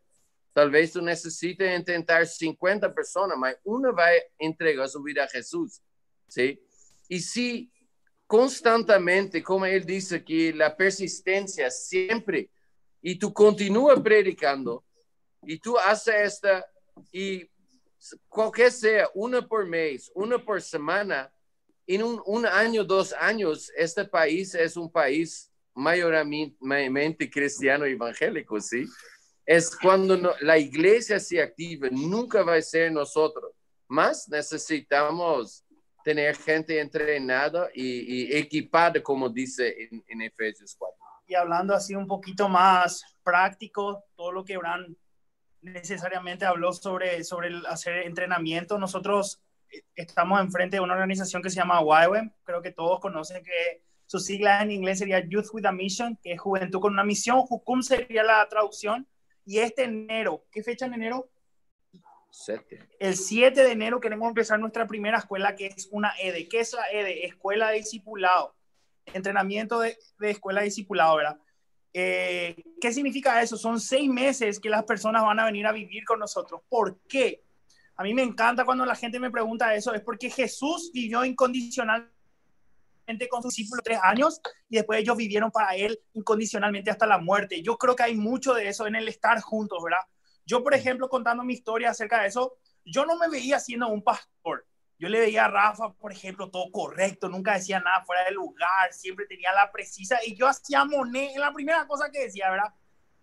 [0.53, 5.29] Tal vez tú necesites intentar 50 personas, pero una va a entregar su vida a
[5.29, 5.83] Jesús,
[6.29, 6.63] ¿sí?
[7.09, 7.69] Y si
[8.29, 12.49] constantemente, como él dice, que la persistencia siempre,
[13.09, 14.85] y tú continúas predicando,
[15.43, 16.67] y tú haces esta,
[17.13, 17.49] y
[18.29, 21.33] cualquier sea, una por mes, una por semana,
[21.87, 28.85] en un, año, dos años, este país es un país mayormente cristiano evangélico, ¿sí?
[29.45, 33.53] Es cuando la iglesia se activa, nunca va a ser nosotros.
[33.87, 35.65] Más necesitamos
[36.05, 41.06] tener gente entrenada y, equipada, como dice en, Efesios 4.
[41.27, 44.97] Y hablando así un poquito más práctico, todo lo que Bran
[45.61, 49.43] necesariamente habló sobre, sobre el hacer entrenamiento, nosotros
[49.95, 54.21] estamos enfrente de una organización que se llama YWAM, creo que todos conocen que su
[54.21, 57.83] sigla en inglés sería Youth with a Mission, que es Juventud con una Misión, Jukum
[57.83, 59.09] sería la traducción,
[59.45, 61.29] y este enero, ¿qué fecha en enero?
[62.99, 66.49] El 7 de enero queremos empezar nuestra primera escuela, que es una EDE.
[66.49, 67.25] ¿Qué es la EDE?
[67.27, 68.55] Escuela de Discipulado,
[69.13, 71.39] entrenamiento de, de escuela de discipulado, ¿verdad?
[71.93, 73.57] Eh, ¿Qué significa eso?
[73.57, 76.61] Son seis meses que las personas van a venir a vivir con nosotros.
[76.69, 77.43] ¿Por qué?
[77.97, 82.11] A mí me encanta cuando la gente me pregunta eso, es porque Jesús vivió incondicionalmente
[83.31, 87.63] con sus discípulos tres años y después ellos vivieron para él incondicionalmente hasta la muerte.
[87.63, 90.05] Yo creo que hay mucho de eso en el estar juntos, ¿verdad?
[90.45, 94.03] Yo, por ejemplo, contando mi historia acerca de eso, yo no me veía siendo un
[94.03, 94.67] pastor.
[94.99, 98.93] Yo le veía a Rafa, por ejemplo, todo correcto, nunca decía nada fuera de lugar,
[98.93, 102.73] siempre tenía la precisa y yo hacía moné la primera cosa que decía, ¿verdad?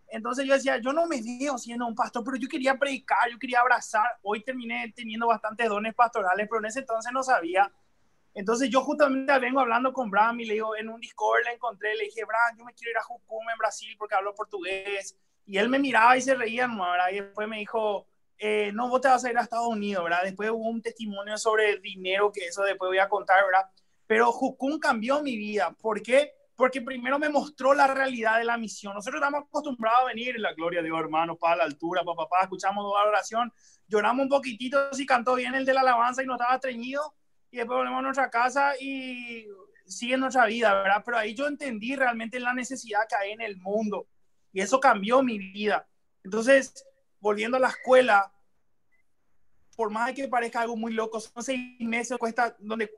[0.08, 3.40] Entonces yo decía, yo no me veo siendo un pastor, pero yo quería predicar, yo
[3.40, 4.06] quería abrazar.
[4.22, 7.72] Hoy terminé teniendo bastantes dones pastorales, pero en ese entonces no sabía.
[8.36, 11.96] Entonces yo justamente vengo hablando con Bram y le digo, en un Discord le encontré,
[11.96, 15.18] le dije, Bram, yo me quiero ir a Jucum en Brasil porque hablo portugués.
[15.48, 17.10] Y él me miraba y se reía, ¿verdad?
[17.12, 20.24] Y después me dijo, eh, no, vos te vas a ir a Estados Unidos, ¿verdad?
[20.24, 23.70] Después hubo un testimonio sobre el dinero, que eso después voy a contar, ¿verdad?
[24.08, 25.76] Pero Jucum cambió mi vida.
[25.80, 26.34] ¿Por qué?
[26.56, 28.94] porque primero me mostró la realidad de la misión.
[28.94, 32.44] Nosotros estamos acostumbrados a venir, la gloria de Dios, hermano, para la altura, papá, papá,
[32.44, 33.52] escuchamos toda la oración,
[33.88, 37.16] lloramos un poquitito si cantó bien el de la alabanza y no estaba estreñido,
[37.50, 39.48] y después volvemos a nuestra casa y
[39.86, 41.02] sigue nuestra vida, ¿verdad?
[41.04, 44.08] Pero ahí yo entendí realmente la necesidad que hay en el mundo,
[44.52, 45.88] y eso cambió mi vida.
[46.24, 46.86] Entonces,
[47.24, 48.34] volviendo a la escuela,
[49.78, 52.92] por más que parezca algo muy loco, son seis meses cuesta, donde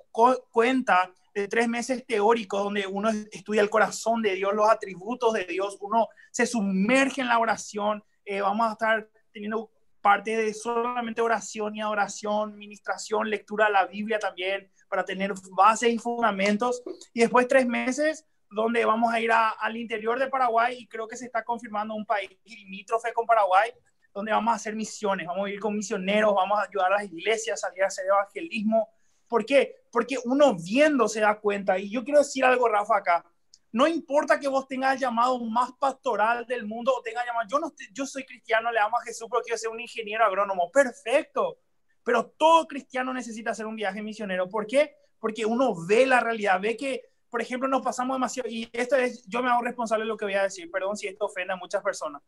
[0.52, 5.46] cuenta de tres meses teóricos donde uno estudia el corazón de Dios, los atributos de
[5.46, 9.70] Dios, uno se sumerge en la oración, eh, vamos a estar teniendo
[10.02, 15.94] parte de solamente oración y adoración, ministración, lectura de la Biblia también, para tener bases
[15.94, 16.82] y fundamentos.
[17.14, 21.18] Y después tres meses donde vamos a ir al interior de Paraguay y creo que
[21.18, 23.72] se está confirmando un país limítrofe con Paraguay,
[24.16, 27.04] donde vamos a hacer misiones, vamos a ir con misioneros, vamos a ayudar a las
[27.04, 28.90] iglesias, a salir a hacer evangelismo,
[29.28, 29.84] ¿Por qué?
[29.92, 31.78] Porque uno viendo se da cuenta.
[31.80, 33.26] Y yo quiero decir algo, Rafa, acá.
[33.72, 37.60] No importa que vos tengas el llamado más pastoral del mundo o tengas llamado, yo,
[37.60, 40.72] no, yo soy cristiano, le amo a Jesús, pero quiero ser un ingeniero agrónomo.
[40.72, 41.58] Perfecto.
[42.04, 44.48] Pero todo cristiano necesita hacer un viaje misionero.
[44.48, 44.96] ¿Por qué?
[45.20, 49.26] Porque uno ve la realidad, ve que, por ejemplo, nos pasamos demasiado, y esto es,
[49.28, 51.58] yo me hago responsable de lo que voy a decir, perdón si esto ofende a
[51.58, 52.22] muchas personas,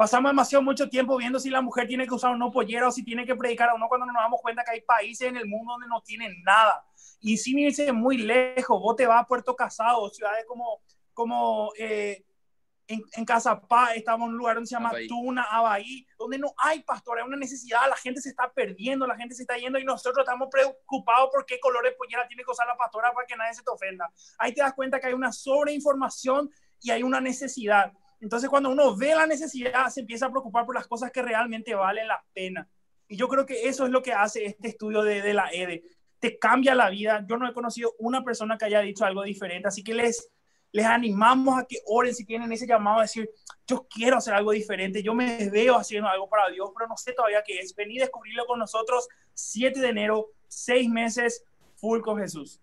[0.00, 2.90] pasamos demasiado mucho tiempo viendo si la mujer tiene que usar o no pollera o
[2.90, 5.46] si tiene que predicar o no, cuando nos damos cuenta que hay países en el
[5.46, 6.82] mundo donde no tienen nada.
[7.20, 10.80] Y sin irse muy lejos, vos te vas a Puerto Casado, ciudades como,
[11.12, 12.24] como eh,
[12.88, 16.82] en, en Casapá, estamos en un lugar donde se llama Tuna, Abaí, donde no hay
[16.82, 19.84] pastor, hay una necesidad, la gente se está perdiendo, la gente se está yendo y
[19.84, 23.52] nosotros estamos preocupados por qué colores pollera tiene que usar la pastora para que nadie
[23.52, 24.10] se te ofenda.
[24.38, 27.92] Ahí te das cuenta que hay una sobreinformación y hay una necesidad.
[28.20, 31.74] Entonces, cuando uno ve la necesidad, se empieza a preocupar por las cosas que realmente
[31.74, 32.68] valen la pena.
[33.08, 35.82] Y yo creo que eso es lo que hace este estudio de, de la EDE.
[36.18, 37.24] Te cambia la vida.
[37.26, 40.30] Yo no he conocido una persona que haya dicho algo diferente, así que les,
[40.72, 43.28] les animamos a que oren si tienen ese llamado a decir,
[43.66, 47.12] yo quiero hacer algo diferente, yo me veo haciendo algo para Dios, pero no sé
[47.12, 47.74] todavía qué es.
[47.74, 51.44] Vení a descubrirlo con nosotros 7 de enero, seis meses,
[51.76, 52.60] full con Jesús.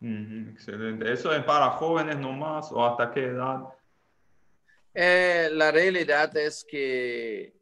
[0.00, 1.12] excelente.
[1.12, 3.62] ¿Eso es para jóvenes nomás o hasta qué edad?
[4.94, 7.54] Eh, la realidad es que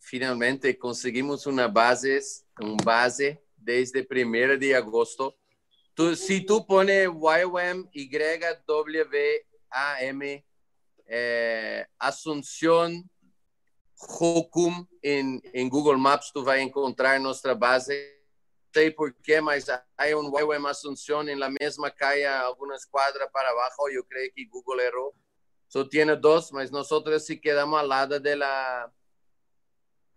[0.00, 2.20] finalmente conseguimos una base,
[2.60, 5.38] un base desde primero de agosto.
[5.94, 8.44] Tú, si tú pones YWAM, Y-W-A-M,
[11.06, 13.08] eh, Asunción,
[13.94, 18.16] Jocum en, en Google Maps, tú vas a encontrar nuestra base.
[18.74, 23.28] No sé por qué, mas hay un YWAM Asunción en la misma calle, algunas cuadras
[23.32, 23.88] para abajo.
[23.90, 25.14] Yo creo que Google erró
[25.68, 28.92] So, tiene dos, mas nosotros sí quedamos al lado de la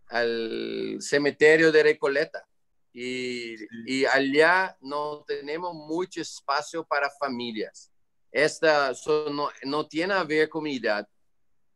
[0.07, 2.45] al cementerio de Recoleta.
[2.93, 7.89] Y, y allá no tenemos mucho espacio para familias.
[8.31, 8.91] Esta
[9.31, 11.07] no, no tiene a ver con mi edad,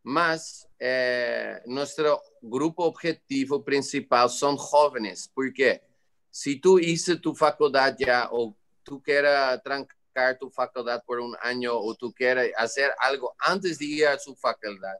[0.03, 5.81] mas eh, nuestro grupo objetivo principal son jóvenes, porque
[6.29, 9.97] si tú hiciste tu facultad ya o tú quieras trancar
[10.39, 14.35] tu facultad por un año o tú quieres hacer algo antes de ir a su
[14.35, 14.95] facultad,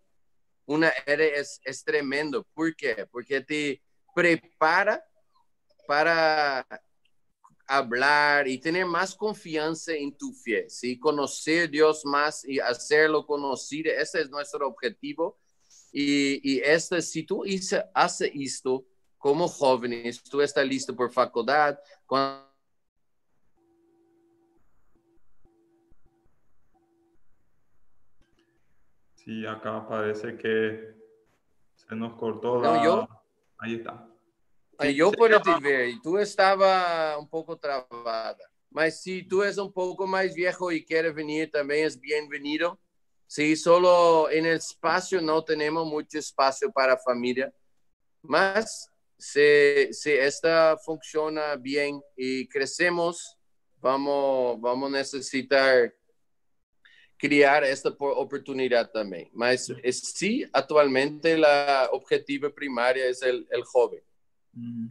[0.66, 2.44] una R es, es tremendo.
[2.54, 3.08] ¿Por qué?
[3.10, 3.82] Porque te
[4.14, 5.04] prepara
[5.88, 6.66] para
[7.68, 11.00] hablar y tener más confianza en tu fe, ¿sí?
[11.00, 15.40] Conocer a Dios más y hacerlo conocido, ese es nuestro objetivo.
[15.92, 17.44] Y, y este, si tú
[17.94, 18.86] haces esto
[19.18, 21.80] como jóvenes, tú estás listo por facultad,
[29.26, 30.94] Sí, acá parece que
[31.74, 32.84] se nos cortó la...
[32.84, 33.08] yo...
[33.58, 34.08] Ahí está.
[34.94, 38.38] yo puedo te ver, y tú estaba un poco trabada.
[38.70, 42.80] Mas si tú eres un poco más viejo y quieres venir, también es bienvenido.
[43.26, 47.52] Sí, solo en el espacio no tenemos mucho espacio para familia.
[48.22, 53.40] Mas si, si esta funciona bien y crecemos,
[53.78, 55.92] vamos, vamos a necesitar
[57.18, 59.30] criar esta oportunidad también.
[59.34, 64.02] Mas sí, actualmente la objetiva primaria es el, el joven.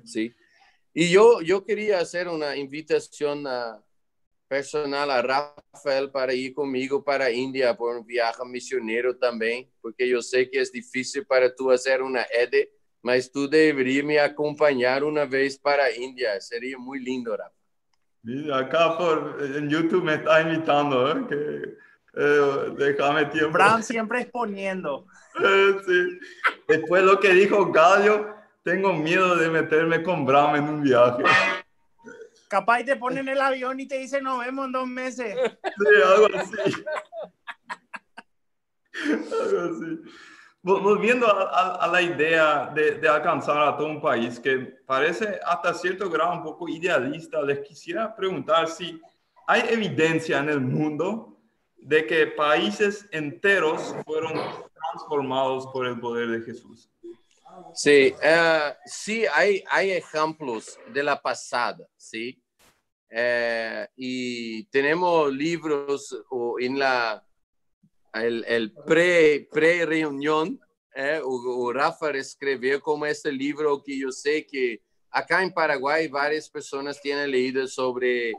[0.05, 0.35] Sí.
[0.93, 3.83] Y yo, yo quería hacer una invitación a,
[4.49, 10.23] personal a Rafael para ir conmigo para India por un viaje misionero también, porque yo
[10.23, 12.71] sé que es difícil para tú hacer una EDE,
[13.03, 16.41] mas tú deberías me acompañar una vez para India.
[16.41, 17.53] Sería muy lindo, Rafa.
[18.57, 21.27] acá por, en YouTube me está invitando, ¿eh?
[21.29, 21.85] que
[22.17, 23.59] eh, déjame tiempo.
[23.83, 25.07] Siempre exponiendo.
[25.37, 26.21] Eh, sí.
[26.69, 31.25] Después lo que dijo Gallo, tengo miedo de meterme con Bram en un viaje.
[32.49, 35.37] Capaz te ponen el avión y te dicen nos vemos en dos meses.
[35.61, 36.85] Sí, algo así.
[39.43, 40.01] algo así.
[40.63, 46.09] Volviendo a, la idea de, de, alcanzar a todo un país que parece hasta cierto
[46.09, 49.01] grado un poco idealista, les quisiera preguntar si
[49.49, 51.34] hay evidencia en el mundo
[51.85, 54.33] de que países enteros fueron
[54.73, 56.91] transformados por el poder de Jesús.
[57.75, 62.43] Sí, uh, sí, hay, hay ejemplos de la pasada, ¿sí?
[63.11, 67.25] Uh, y tenemos libros o en la
[68.15, 70.59] el, el pre, pre reunión
[70.95, 74.81] eh, o, o, Rafa escribió como este libro que yo sé que
[75.11, 78.33] acá en Paraguay varias personas tienen leído sobre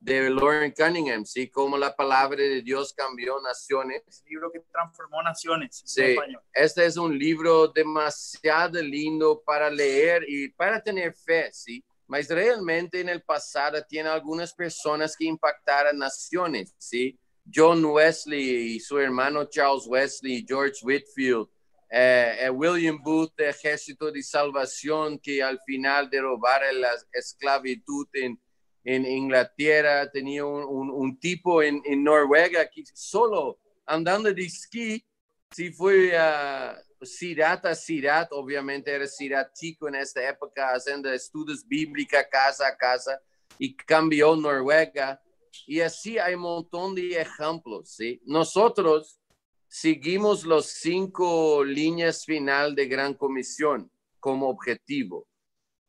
[0.00, 1.48] de Lauren Cunningham, ¿sí?
[1.48, 4.02] Como la palabra de Dios cambió naciones.
[4.26, 5.82] libro que transformó naciones.
[5.84, 6.16] Sí,
[6.54, 11.84] este es un libro demasiado lindo para leer y para tener fe, ¿sí?
[12.06, 17.18] Mas realmente en el pasado tiene algunas personas que impactaron naciones, ¿sí?
[17.54, 21.46] John Wesley y su hermano Charles Wesley, George Whitfield,
[21.90, 28.40] eh, eh, William Booth, Ejército de Salvación, que al final derrobaron la esclavitud en
[28.84, 35.04] en Inglaterra, tenía un, tipo en, Noruega que solo andando de esquí,
[35.50, 41.66] si fue a, Sirat a Sirat, obviamente era Sirat chico en esta época, haciendo estudios
[41.66, 43.20] bíblicos casa a casa,
[43.58, 45.20] y cambió Noruega.
[45.66, 48.20] Y así hay un montón de ejemplos, ¿sí?
[48.24, 49.20] Nosotros
[49.68, 55.26] seguimos los cinco líneas final de Gran Comisión como objetivo.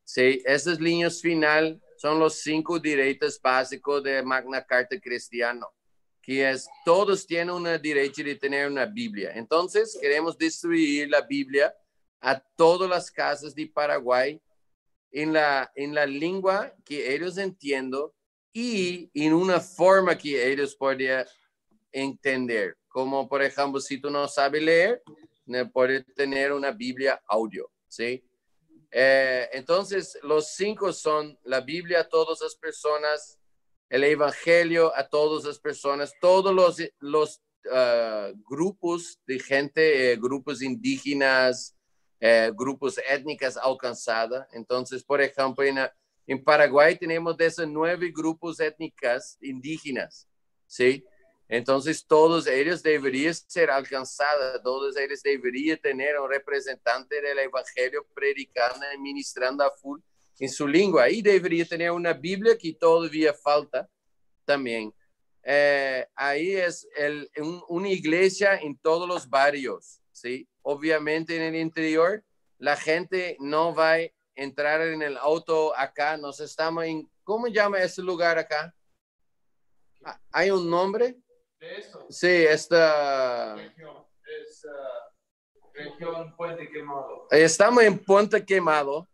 [0.04, 5.68] Sí, esas líneas final son los cinco derechos básicos de Magna Carta Cristiano,
[6.20, 9.30] que es todos tienen un derecho de tener una Biblia.
[9.36, 11.72] Entonces, queremos distribuir la Biblia
[12.20, 14.42] a todas las casas de Paraguay
[15.12, 18.06] en la, en la lengua que ellos entienden
[18.52, 21.24] y en una forma que ellos podrían
[21.92, 22.76] entender.
[22.88, 25.04] Como por ejemplo, si tú no sabes leer,
[25.72, 28.24] puedes tener una Biblia audio, ¿sí?
[28.94, 33.38] Eh, entonces, los cinco son la Biblia a todas las personas,
[33.88, 36.54] el Evangelio a todas las personas, todos
[37.00, 41.74] los, ah, grupos de gente, eh, grupos indígenas,
[42.20, 44.46] eh, grupos étnicas alcanzadas.
[44.52, 50.28] Entonces, por ejemplo, en, Paraguay tenemos 19 grupos étnicas indígenas,
[50.66, 51.04] ¿sí?
[51.48, 58.86] Entonces, todos ellos deberían ser alcanzados, todos ellos deberían tener un representante del Evangelio predicando
[58.94, 60.00] y ministrando a full
[60.38, 61.10] en su lengua.
[61.10, 63.88] Y debería tener una Biblia que todavía falta
[64.44, 64.92] también.
[65.44, 67.30] Eh, ahí es el,
[67.68, 70.48] una iglesia en todos los barrios, ¿sí?
[70.62, 72.24] Obviamente en el interior,
[72.58, 76.16] la gente no va a entrar en el auto acá.
[76.16, 78.74] Nos estamos en, ¿cómo llama ese lugar acá?
[80.04, 81.16] Ah, ¿Hay un nombre?
[82.08, 83.54] Sí, esta...
[83.54, 87.28] Es, uh, región Puente Quemado.
[87.30, 89.08] Estamos en Puente Quemado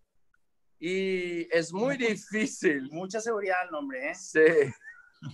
[0.78, 2.88] y es muy difícil.
[2.90, 4.14] Mucha seguridad el nombre, ¿eh?
[4.14, 4.40] Sí.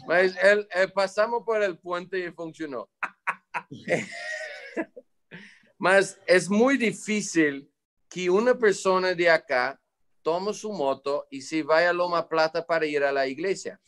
[0.06, 2.88] Pues el, pasamos por el puente y funcionó.
[5.78, 7.70] Mas es muy difícil
[8.08, 9.78] que una persona de acá
[10.22, 13.78] tome su moto y se vaya a Loma Plata para ir a la iglesia.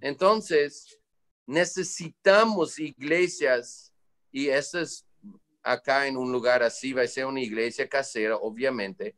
[0.00, 1.00] Entonces,
[1.46, 3.92] necesitamos iglesias
[4.30, 5.06] y eso es
[5.62, 9.16] acá en un lugar así, va a ser una iglesia casera, obviamente,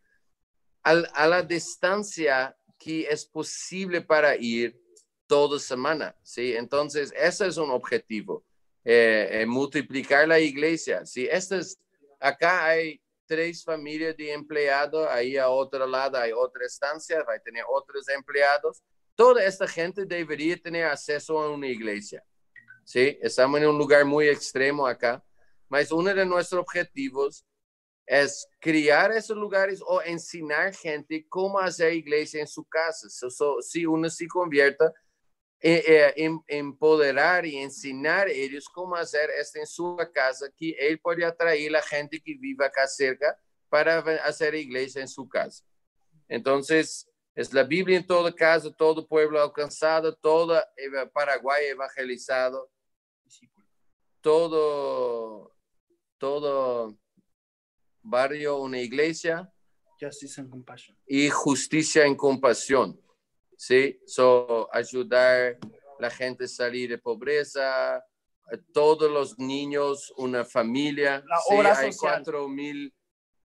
[0.83, 4.81] a la distancia que es posible para ir
[5.27, 6.55] toda semana, ¿sí?
[6.55, 8.45] Entonces, ese es un objetivo,
[8.85, 11.27] eh, eh, multiplicar la iglesia, ¿sí?
[11.29, 11.81] Este es,
[12.21, 17.41] acá hay tres familias de empleados, ahí a otro lado hay otra estancia, va a
[17.41, 18.83] tener otros empleados,
[19.17, 22.23] Toda esta gente debería tener acceso a una iglesia.
[22.85, 23.19] ¿sí?
[23.23, 25.25] Estamos en un lugar muy extremo acá,
[25.69, 27.45] mas uno de nuestros objetivos
[28.07, 33.09] es crear esos lugares o enseñar gente cómo hacer iglesia en su casa.
[33.63, 34.93] si uno se convierta,
[35.61, 41.01] eh, eh, empoderar y enseñar a ellos cómo hacer esto en su casa, que él
[41.01, 43.37] puede atraer a la gente que vive acá cerca
[43.69, 45.65] para hacer iglesia en su casa.
[46.29, 50.59] Entonces, es la Biblia en todo caso, todo pueblo alcanzado, todo
[51.13, 52.71] Paraguay evangelizado,
[54.23, 55.55] todo,
[56.17, 56.99] todo
[58.03, 59.53] barrio una iglesia.
[60.01, 60.97] Justice and compassion.
[61.07, 62.99] Y justicia en compasión.
[63.59, 65.59] Sí, so, ayudar
[65.99, 68.03] la gente a salir de pobreza,
[68.73, 71.23] todos los niños, una familia.
[71.27, 72.95] La obra hay cuatro mil,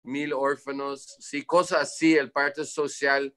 [0.02, 3.34] mil órfanos, sí, cosas así, el parte social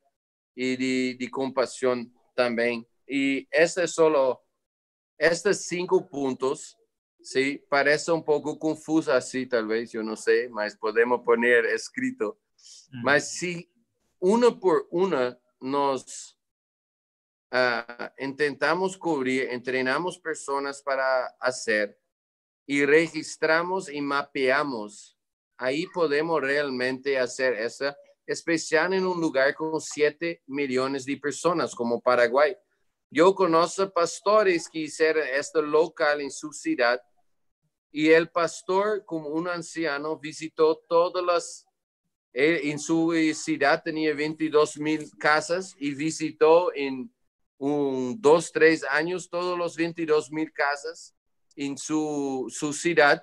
[0.55, 2.87] y de, compasión también.
[3.07, 4.43] Y este es solo,
[5.17, 6.77] estos cinco puntos,
[7.21, 12.39] sí, parece un poco confuso así, tal vez, yo no sé, mas podemos poner escrito.
[13.03, 13.71] Mas si
[14.19, 16.37] uno por una nos
[17.51, 21.99] ah, intentamos cubrir, entrenamos personas para hacer
[22.65, 25.17] y registramos y mapeamos,
[25.57, 27.95] ahí podemos realmente hacer esa
[28.31, 32.55] especial en un lugar con 7 millones de personas como Paraguay.
[33.09, 37.01] Yo conozco pastores que hicieron esto local en su ciudad
[37.91, 41.65] y el pastor como un anciano visitó todas las,
[42.31, 47.13] en su ciudad tenía 22 mil casas y visitó en
[47.57, 51.13] un dos, tres años todos los 22 mil casas
[51.57, 53.21] en su, su ciudad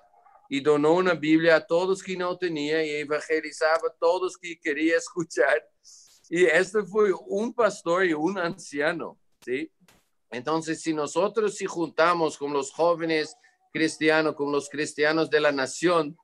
[0.49, 4.97] y donó una Biblia a todos que no tenía y evangelizaba a todos que quería
[4.97, 5.63] escuchar.
[6.31, 9.71] Y este fue un pastor y un anciano, ¿sí?
[10.31, 13.35] Entonces, si nosotros si juntamos con los jóvenes
[13.73, 16.17] cristianos, con los cristianos de la nación,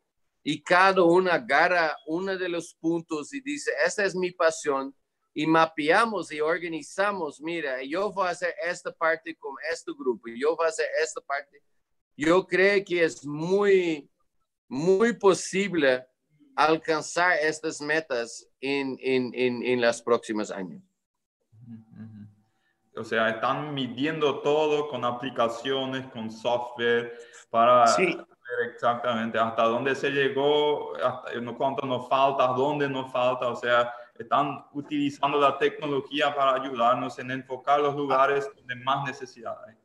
[0.42, 4.94] y cada uno agarra uno de los puntos y dice, esta es mi pasión,
[5.32, 10.54] y mapeamos y organizamos, mira, yo voy a hacer esta parte con este grupo, yo
[10.54, 11.62] voy a hacer esta parte.
[12.16, 14.08] Yo creo que es muy,
[14.74, 16.04] muy posible
[16.56, 20.82] alcanzar estas metas en, en, en, en los próximos años.
[22.96, 27.16] O sea, están midiendo todo con aplicaciones, con software,
[27.50, 28.26] para ver
[28.72, 33.48] exactamente hasta dónde se llegó, hasta cuánto nos falta, dónde nos falta.
[33.48, 39.56] O sea, están utilizando la tecnología para ayudarnos en enfocar los lugares donde más necesidad
[39.66, 39.83] hay.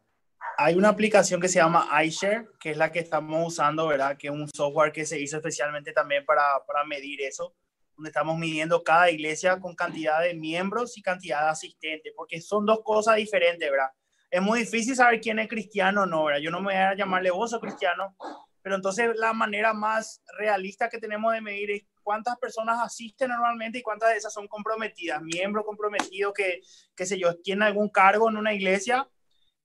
[0.62, 4.18] Hay una aplicación que se llama iShare, que es la que estamos usando, ¿verdad?
[4.18, 7.56] Que es un software que se hizo especialmente también para, para medir eso
[7.96, 12.66] donde estamos midiendo cada iglesia con cantidad de miembros y cantidad de asistentes, porque son
[12.66, 13.90] dos cosas diferentes, ¿verdad?
[14.30, 16.42] Es muy difícil saber quién es cristiano o no, ¿verdad?
[16.42, 18.18] Yo no me voy a llamarle vos o cristiano,
[18.62, 23.80] pero entonces la manera más realista que tenemos de medir es cuántas personas asisten normalmente
[23.80, 26.60] y cuántas de esas son comprometidas, miembros comprometidos que,
[26.98, 29.08] qué sé yo, tienen algún cargo en una iglesia.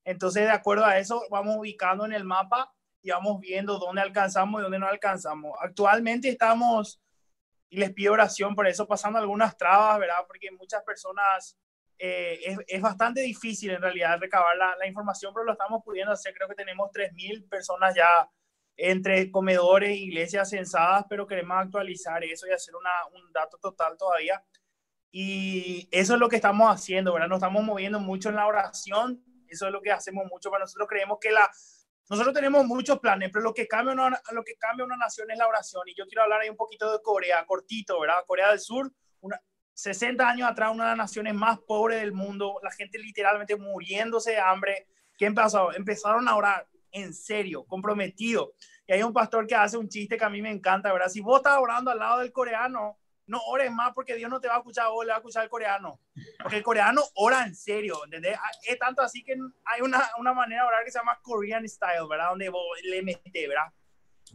[0.04, 4.60] Entonces, de acuerdo a eso, vamos ubicando en el mapa y vamos viendo dónde alcanzamos
[4.60, 5.56] y dónde no alcanzamos.
[5.60, 7.00] Actualmente estamos
[7.68, 10.24] y les pido oración por eso, pasando algunas trabas, ¿verdad?
[10.26, 11.58] Porque muchas personas,
[11.98, 16.12] eh, es, es, bastante difícil en realidad recabar la, la, información, pero lo estamos pudiendo
[16.12, 16.34] hacer.
[16.34, 18.28] Creo que tenemos 3.000 personas ya
[18.76, 24.42] entre comedores, iglesias censadas, pero queremos actualizar eso y hacer una, un dato total todavía.
[25.10, 27.28] Y eso es lo que estamos haciendo, ¿verdad?
[27.28, 30.88] Nos estamos moviendo mucho en la oración, eso es lo que hacemos mucho, para nosotros
[30.88, 31.50] creemos que la,
[32.10, 35.38] nosotros tenemos muchos planes, pero lo que, cambia una, lo que cambia una nación es
[35.38, 35.88] la oración.
[35.88, 38.24] Y yo quiero hablar ahí un poquito de Corea, cortito, ¿verdad?
[38.26, 39.40] Corea del Sur, una,
[39.72, 44.32] 60 años atrás, una de las naciones más pobres del mundo, la gente literalmente muriéndose
[44.32, 44.86] de hambre.
[45.16, 45.72] ¿Qué empezó?
[45.72, 48.52] Empezaron a orar en serio, comprometido.
[48.86, 51.08] Y hay un pastor que hace un chiste que a mí me encanta, ¿verdad?
[51.08, 54.48] Si vos estás orando al lado del coreano, no ores más porque Dios no te
[54.48, 56.00] va a escuchar vos, le va a escuchar el coreano.
[56.40, 58.36] Porque el coreano ora en serio, ¿entendés?
[58.38, 61.68] Ah, es tanto así que hay una, una manera de orar que se llama Korean
[61.68, 62.30] Style, ¿verdad?
[62.30, 63.72] Donde vos le metes, ¿verdad?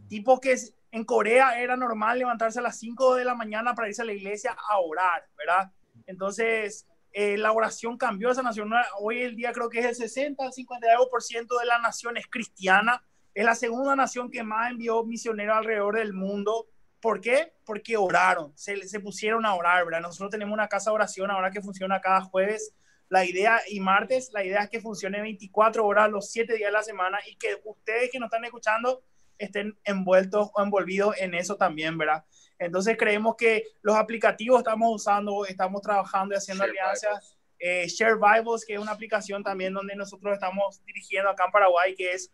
[0.08, 0.56] Tipo que
[0.92, 4.12] en Corea era normal levantarse a las 5 de la mañana para irse a la
[4.12, 5.70] iglesia a orar, ¿verdad?
[6.06, 8.72] Entonces, eh, la oración cambió esa nación.
[9.00, 13.04] Hoy el día creo que es el 60, 52% de la nación es cristiana.
[13.34, 16.66] Es la segunda nación que más envió misioneros alrededor del mundo
[17.00, 17.52] ¿Por qué?
[17.64, 20.00] Porque oraron, se, se pusieron a orar, ¿verdad?
[20.00, 22.74] Nosotros tenemos una casa de oración ahora que funciona cada jueves.
[23.08, 26.72] La idea, y martes, la idea es que funcione 24 horas los 7 días de
[26.72, 29.02] la semana y que ustedes que nos están escuchando
[29.38, 32.24] estén envueltos o envolvidos en eso también, ¿verdad?
[32.58, 37.36] Entonces creemos que los aplicativos estamos usando, estamos trabajando y haciendo alianzas.
[37.58, 41.94] Eh, Share Bibles, que es una aplicación también donde nosotros estamos dirigiendo acá en Paraguay,
[41.94, 42.32] que es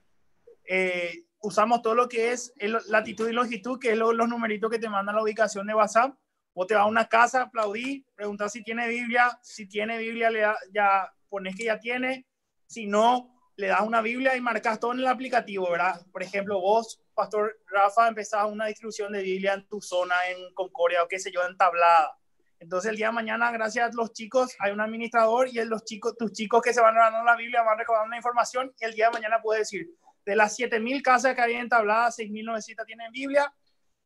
[0.69, 2.53] eh, usamos todo lo que es
[2.89, 6.15] latitud y longitud, que es los numeritos que te mandan la ubicación de WhatsApp.
[6.55, 9.39] O te va a una casa, aplaudí, preguntar si tiene Biblia.
[9.43, 10.41] Si tiene Biblia, le
[10.73, 12.27] ya pones que ya tiene.
[12.67, 16.01] Si no, le das una Biblia y marcas todo en el aplicativo, ¿verdad?
[16.13, 21.03] Por ejemplo, vos, Pastor Rafa, empezás una distribución de Biblia en tu zona, en Concordia
[21.03, 22.19] o qué sé yo, en Tablada.
[22.59, 26.17] Entonces el día de mañana, gracias a los chicos, hay un administrador y los chicos,
[26.17, 29.07] tus chicos que se van dando la Biblia van recordando la información y el día
[29.07, 29.89] de mañana puedes decir,
[30.27, 33.51] de las 7.000 casas que había entabladas, 6.900 tienen Biblia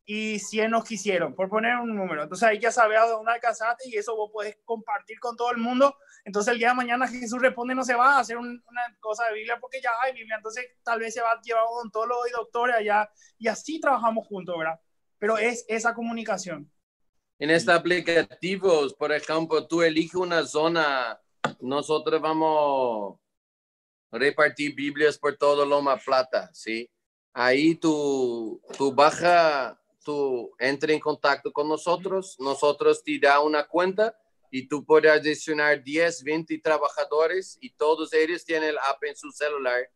[0.05, 2.21] y 100 nos quisieron, por poner un número.
[2.23, 5.57] Entonces ahí ya sabes a dónde alcanzaste y eso vos puedes compartir con todo el
[5.57, 5.95] mundo.
[6.23, 8.61] Entonces el día de mañana Jesús responde, no se va a hacer una
[8.99, 10.35] cosa de Biblia porque ya hay Biblia.
[10.35, 13.09] Entonces tal vez se va a llevar un odontólogo y doctores allá
[13.39, 14.79] y así trabajamos juntos, ¿verdad?
[15.17, 16.71] Pero es esa comunicación.
[17.39, 21.19] En este aplicativo, por ejemplo, tú eliges una zona,
[21.59, 23.20] nosotros vamos
[24.11, 26.89] repartir Biblias por todo Loma Plata, ¿sí?
[27.33, 34.17] Ahí tú, tú baja, tú entra en contacto con nosotros, nosotros te da una cuenta
[34.51, 39.31] y tú puedes adicionar 10, 20 trabajadores y todos ellos tienen el app en su
[39.31, 39.89] celular.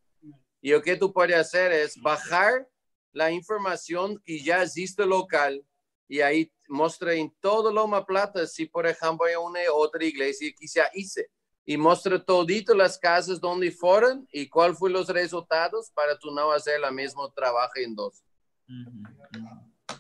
[0.61, 2.68] Y lo que tú puedes hacer es bajar
[3.11, 5.63] la información que ya existe local
[6.07, 10.68] y ahí muestra en todo Loma Plata si por ejemplo hay una otra iglesia que
[10.68, 11.30] se hice
[11.66, 16.51] y muestra todito las casas donde fueron y cuál fue los resultados para tú no
[16.51, 18.24] hacer el mismo trabajo en dos.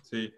[0.03, 0.31] Sí,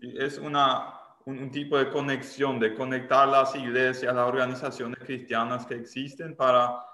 [0.00, 0.94] es una,
[1.24, 6.84] un, tipo de conexión, de conectar las iglesias, las organizaciones cristianas que existen para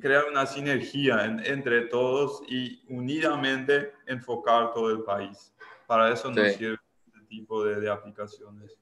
[0.00, 5.54] crear una sinergia entre todos y unidamente enfocar todo el país.
[5.86, 8.78] Para eso nos sirve este tipo de, de aplicaciones.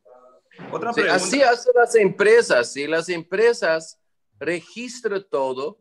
[0.73, 1.15] Otra pregunta.
[1.15, 2.87] así hacen las empresas, ¿sí?
[2.87, 4.01] Las empresas
[4.39, 5.79] registra todo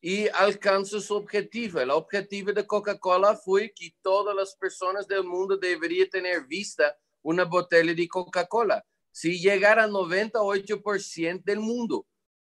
[0.00, 1.80] y alcanza su objetivo.
[1.80, 7.44] El objetivo de Coca-Cola fue que todas las personas del mundo deberían tener vista una
[7.44, 8.84] botella de Coca-Cola.
[9.10, 12.06] Si llegara a 98% del mundo.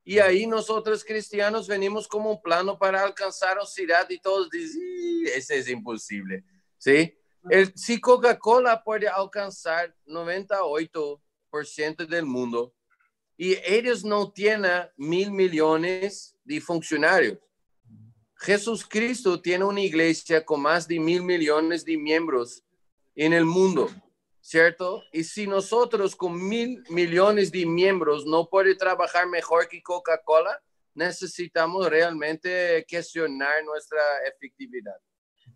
[0.04, 4.82] Y ahí nosotros cristianos venimos como un plano para alcanzar la ciudad y todos dicen,
[5.36, 6.46] ese es imposible.
[6.78, 7.14] ¿Sí?
[7.50, 12.74] El, si Coca-Cola puede alcanzar 98% del mundo
[13.38, 17.38] y ellos no tienen mil millones de funcionarios.
[18.36, 22.64] Jesús Cristo tiene una iglesia con más de mil millones de miembros
[23.16, 23.90] en el mundo,
[24.40, 25.04] ¿cierto?
[25.14, 30.60] Y si nosotros con mil millones de miembros no puede trabajar mejor que Coca-Cola,
[30.96, 34.96] necesitamos realmente cuestionar nuestra efectividad.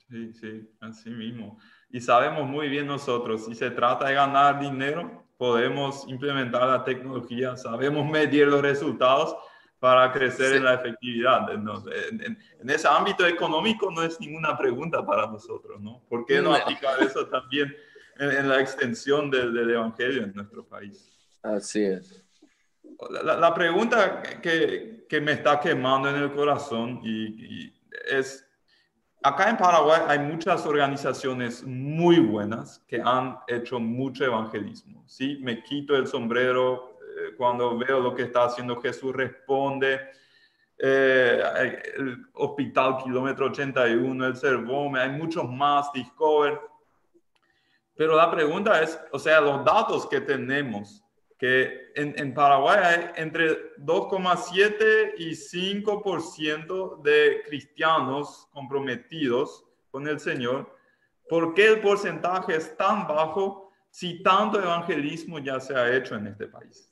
[0.07, 1.57] Sí, sí, así mismo.
[1.89, 7.57] Y sabemos muy bien nosotros, si se trata de ganar dinero, podemos implementar la tecnología,
[7.57, 9.35] sabemos medir los resultados
[9.79, 11.51] para crecer en la efectividad.
[11.51, 12.37] En,
[12.69, 16.01] ese ámbito económico no es ninguna pregunta para nosotros, ¿no?
[16.09, 17.75] ¿Por qué no, aplicar eso también
[18.17, 21.11] en, la extensión del, Evangelio en nuestro país?
[21.43, 22.23] Así es.
[23.09, 27.73] La, pregunta que, que, me está quemando en el corazón y, y
[28.09, 28.44] es,
[29.25, 35.03] acá en Paraguay hay muchas organizaciones muy buenas que han hecho mucho evangelismo.
[35.07, 35.39] ¿sí?
[35.41, 39.99] Me quito el sombrero eh, cuando veo lo que está haciendo Jesús Responde,
[40.77, 46.59] eh, el Hospital Kilómetro 81, el Cervome, hay muchos más, Discover.
[47.95, 51.03] Pero la pregunta es, o sea, los datos que tenemos
[51.37, 60.73] que en, Paraguay hay entre 2,7 y 5% de cristianos comprometidos con el Señor.
[61.27, 66.27] ¿Por qué el porcentaje es tan bajo si tanto evangelismo ya se ha hecho en
[66.27, 66.89] este país?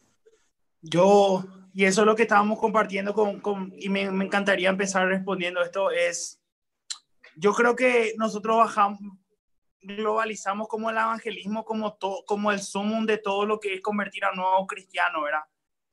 [0.81, 5.07] Yo, y eso es lo que estábamos compartiendo con, con y me, me encantaría empezar
[5.07, 6.41] respondiendo esto, es,
[7.37, 8.99] yo creo que nosotros bajamos,
[9.83, 14.31] globalizamos como el evangelismo como, como el sumum de todo lo que es convertir a
[14.31, 15.43] un nuevo cristiano, ¿verdad?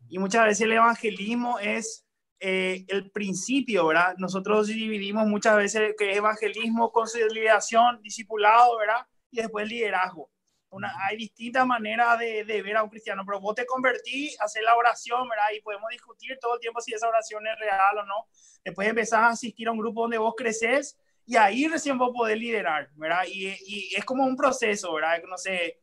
[0.08, 2.06] Y muchas veces el evangelismo es
[2.38, 4.14] eh, el principio, ¿verdad?
[4.18, 9.06] Nosotros dividimos muchas veces que es evangelismo, consolidación, discipulado, ¿verdad?
[9.30, 10.30] Y después liderazgo.
[10.70, 14.62] Una, hay distintas maneras de, de, ver a un cristiano, pero vos te convertí, hacer
[14.62, 15.46] la oración, ¿verdad?
[15.54, 18.26] Y podemos discutir todo el tiempo si esa oración es real o no.
[18.64, 20.96] Después empezás a asistir a un grupo donde vos creces
[21.26, 23.22] y ahí recién voy a poder liderar, ¿verdad?
[23.28, 25.22] Y, y es como un proceso, ¿verdad?
[25.28, 25.80] No sé,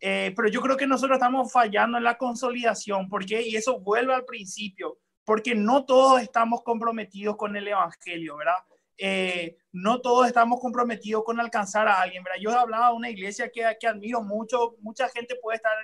[0.00, 4.14] eh, pero yo creo que nosotros estamos fallando en la consolidación, porque y eso vuelve
[4.14, 8.54] al principio, porque no todos estamos comprometidos con el Evangelio, ¿verdad?
[8.96, 12.40] Eh, no todos estamos comprometidos con alcanzar a alguien, ¿verdad?
[12.40, 15.76] Yo he hablado de una iglesia que, que admiro mucho, mucha gente puede estar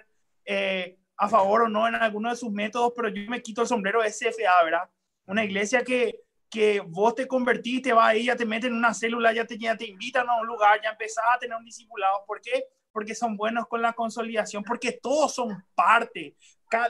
[0.46, 3.68] eh, a favor o no en alguno de sus métodos, pero yo me quito el
[3.68, 4.90] sombrero de CFA, ¿verdad?
[5.26, 9.32] Una iglesia que, que vos te convertiste, va ahí, ya te meten en una célula,
[9.32, 12.24] ya te, ya te invitan a un lugar, ya empezás a tener un discipulado.
[12.26, 12.64] ¿Por qué?
[12.92, 16.36] Porque son buenos con la consolidación, porque todos son parte.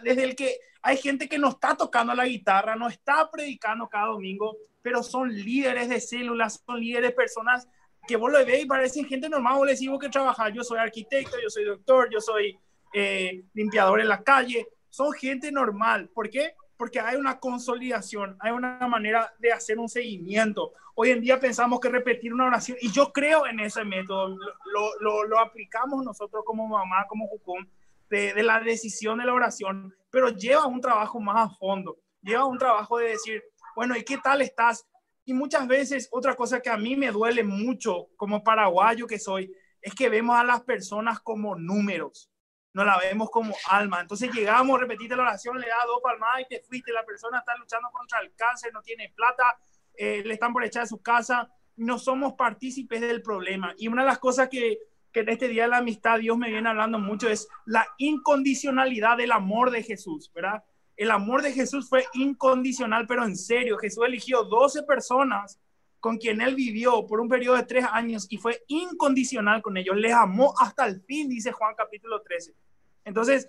[0.02, 4.06] Desde el que hay gente que no está tocando la guitarra, no está predicando cada
[4.06, 7.66] domingo, pero son líderes de células, son líderes personas
[8.06, 10.78] que vos lo veis y parecen gente normal, vos les digo que trabajar, yo soy
[10.78, 12.56] arquitecto, yo soy doctor, yo soy
[12.92, 16.08] eh, limpiador en la calle, son gente normal.
[16.14, 16.54] ¿Por qué?
[16.76, 20.72] Porque hay una consolidación, hay una manera de hacer un seguimiento.
[20.94, 25.00] Hoy en día pensamos que repetir una oración, y yo creo en ese método, lo,
[25.00, 27.66] lo, lo aplicamos nosotros como mamá, como Jucum,
[28.10, 32.44] de, de, la decisión de la oración, pero lleva un trabajo más a fondo, lleva
[32.44, 33.42] un trabajo de decir,
[33.74, 34.86] bueno, ¿y qué tal estás?
[35.24, 39.52] Y muchas veces otra cosa que a mí me duele mucho como paraguayo que soy,
[39.82, 42.30] es que vemos a las personas como números
[42.76, 44.02] no la vemos como alma.
[44.02, 46.92] Entonces llegamos, repetiste la oración, le da dos palmadas y te fuiste.
[46.92, 49.56] La persona está luchando contra el cáncer, no tiene plata,
[49.94, 51.50] eh, le están por echar de su casa.
[51.76, 53.74] No somos partícipes del problema.
[53.78, 54.78] Y una de las cosas que,
[55.10, 59.16] que en este día de la amistad Dios me viene hablando mucho es la incondicionalidad
[59.16, 60.62] del amor de Jesús, ¿verdad?
[60.98, 63.78] El amor de Jesús fue incondicional, pero en serio.
[63.78, 65.58] Jesús eligió 12 personas
[65.98, 69.96] con quien él vivió por un periodo de tres años y fue incondicional con ellos.
[69.96, 72.54] Les amó hasta el fin, dice Juan capítulo 13.
[73.06, 73.48] Entonces,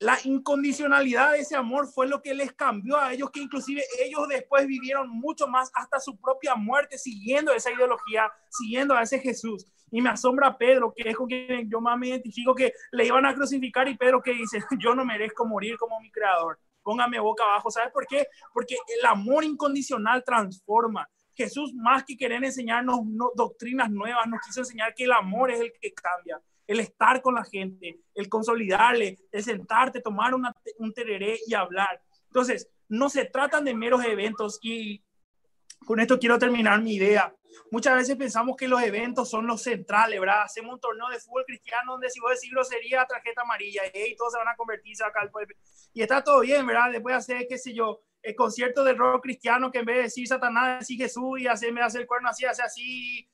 [0.00, 4.28] la incondicionalidad de ese amor fue lo que les cambió a ellos, que inclusive ellos
[4.28, 9.66] después vivieron mucho más hasta su propia muerte siguiendo esa ideología, siguiendo a ese Jesús.
[9.90, 13.26] Y me asombra Pedro, que es con quien yo más me identifico, que le iban
[13.26, 17.44] a crucificar y Pedro que dice, yo no merezco morir como mi creador, póngame boca
[17.44, 17.70] abajo.
[17.70, 18.28] ¿Sabes por qué?
[18.52, 21.08] Porque el amor incondicional transforma.
[21.34, 23.00] Jesús, más que querer enseñarnos
[23.34, 27.34] doctrinas nuevas, nos quiso enseñar que el amor es el que cambia el estar con
[27.34, 32.00] la gente, el consolidarle, el sentarte, tomar un tereré y hablar.
[32.26, 35.02] Entonces, no se tratan de meros eventos y
[35.86, 37.34] con esto quiero terminar mi idea.
[37.70, 40.42] Muchas veces pensamos que los eventos son los centrales, ¿verdad?
[40.42, 44.32] Hacemos un torneo de fútbol cristiano donde si vos decís grosería, tarjeta amarilla, y todos
[44.32, 45.56] se van a convertirse acá al pueblo.
[45.92, 46.92] Y está todo bien, ¿verdad?
[46.92, 50.28] Después hacer, qué sé yo, el concierto de rock cristiano que en vez de decir
[50.28, 53.28] Satanás, decir Jesús y hacer el cuerno así, hace así,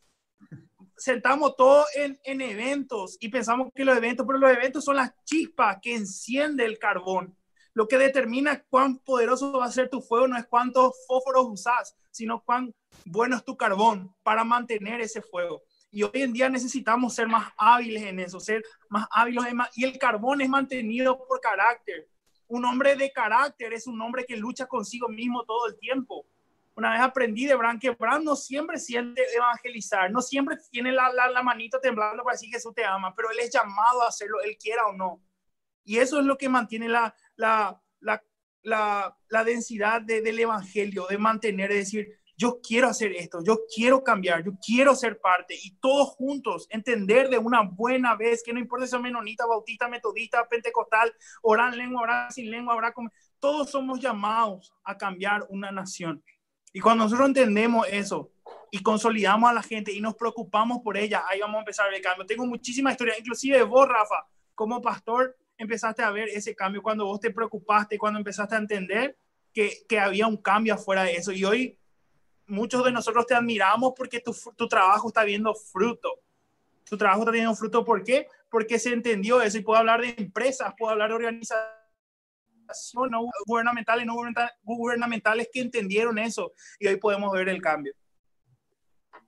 [1.05, 5.13] sentamos todo en, en eventos y pensamos que los eventos, pero los eventos son las
[5.25, 7.37] chispas que enciende el carbón.
[7.75, 11.95] Lo que determina cuán poderoso va a ser tu fuego no es cuántos fósforos usas,
[12.11, 12.75] sino cuán
[13.05, 15.63] bueno es tu carbón para mantener ese fuego.
[15.91, 19.45] Y hoy en día necesitamos ser más hábiles en eso, ser más hábiles.
[19.75, 22.09] Y el carbón es mantenido por carácter.
[22.47, 26.25] Un hombre de carácter es un hombre que lucha consigo mismo todo el tiempo.
[26.77, 31.13] Una vez aprendí de Bran que Bran no siempre siente evangelizar, no siempre tiene la,
[31.13, 34.39] la, la manito temblando para decir Jesús te ama, pero él es llamado a hacerlo,
[34.43, 35.23] él quiera o no.
[35.85, 41.19] Y eso es lo que mantiene la, la, la, la, densidad de, del evangelio, de
[41.19, 45.77] mantener, de decir, yo quiero hacer esto, yo quiero cambiar, yo quiero ser parte y
[45.77, 50.49] todos juntos entender de una buena vez que no importa si son menonita, bautista, metodista,
[50.49, 56.25] pentecostal, oran lengua, oran sin lengua, habrá como todos somos llamados a cambiar una nación.
[56.75, 58.33] Y cuando nosotros entendemos eso
[58.73, 61.89] y consolidamos a la gente y nos preocupamos por ella, ahí vamos a empezar a
[61.89, 62.27] ver el cambio.
[62.27, 67.21] Tengo muchísimas historias, inclusive vos, Rafa, como pastor, empezaste a ver ese cambio cuando vos
[67.21, 69.17] te preocupaste, cuando empezaste a entender
[69.53, 71.31] que, que había un cambio afuera de eso.
[71.31, 71.79] Y hoy
[72.49, 76.23] muchos de nosotros te admiramos porque tu, tu trabajo está viendo fruto.
[76.91, 78.27] Tu trabajo está teniendo fruto, ¿por qué?
[78.51, 79.59] Porque se entendió eso.
[79.59, 81.84] Y puedo hablar de empresas, puedo hablar de organizaciones
[83.11, 84.15] no gubernamentales, no
[84.63, 86.53] gubernamentales que entendieron eso.
[86.79, 87.95] Y hoy podemos ver el cambio.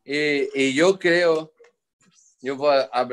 [0.05, 1.53] Y, y yo creo,
[2.41, 2.57] yo,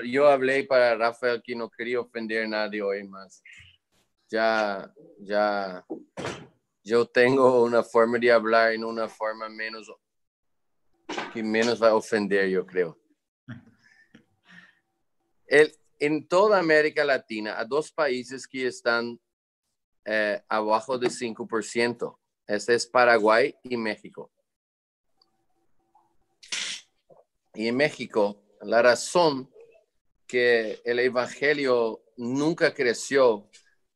[0.05, 3.41] yo hablé para Rafael que no quería ofender a nadie hoy más.
[4.29, 5.85] Ya, ya,
[6.83, 9.91] yo tengo una forma de hablar en una forma menos,
[11.33, 12.99] que menos va a ofender, yo creo.
[15.47, 19.19] El, en toda América Latina, a dos países que están
[20.05, 22.17] eh, abajo de 5%.
[22.47, 24.31] Este es Paraguay y México.
[27.53, 29.49] Y en México, la razón
[30.27, 33.47] que el Evangelio nunca creció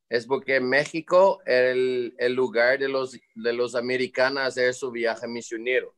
[0.10, 5.94] es porque México era el, lugar de los, de los americanos hacer su viaje misionero.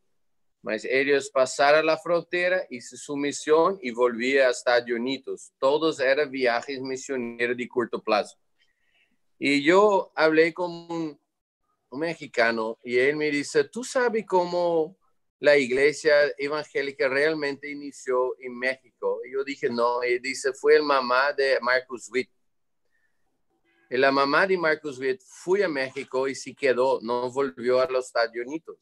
[0.61, 5.51] Mas ellos pasaron la frontera, hizo su misión y volvían a Estados Unidos.
[5.59, 8.37] Todos eran viajes misioneros de corto plazo.
[9.41, 11.19] Y yo hablé con un,
[11.91, 14.95] mexicano y él me dice, ¿tú sabes cómo
[15.39, 19.21] la iglesia evangélica realmente inició en México?
[19.25, 22.29] Y yo dije, no, y dice, fue el mamá de Marcus Witt.
[23.89, 27.89] Y la mamá de Marcus Witt fue a México y se quedó, no volvió a
[27.89, 28.77] los Estados Unidos.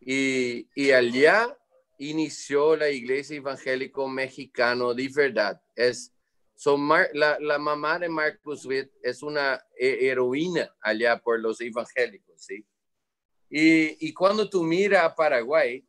[0.00, 1.56] Y, y allá
[1.96, 5.62] inició la iglesia evangélica mexicana de verdad.
[5.74, 6.13] Es,
[7.12, 12.64] la, la, mamá de Marcus Witt es una heroína allá por los evangélicos, ¿sí?
[13.50, 15.86] Y, y cuando tú miras a Paraguay,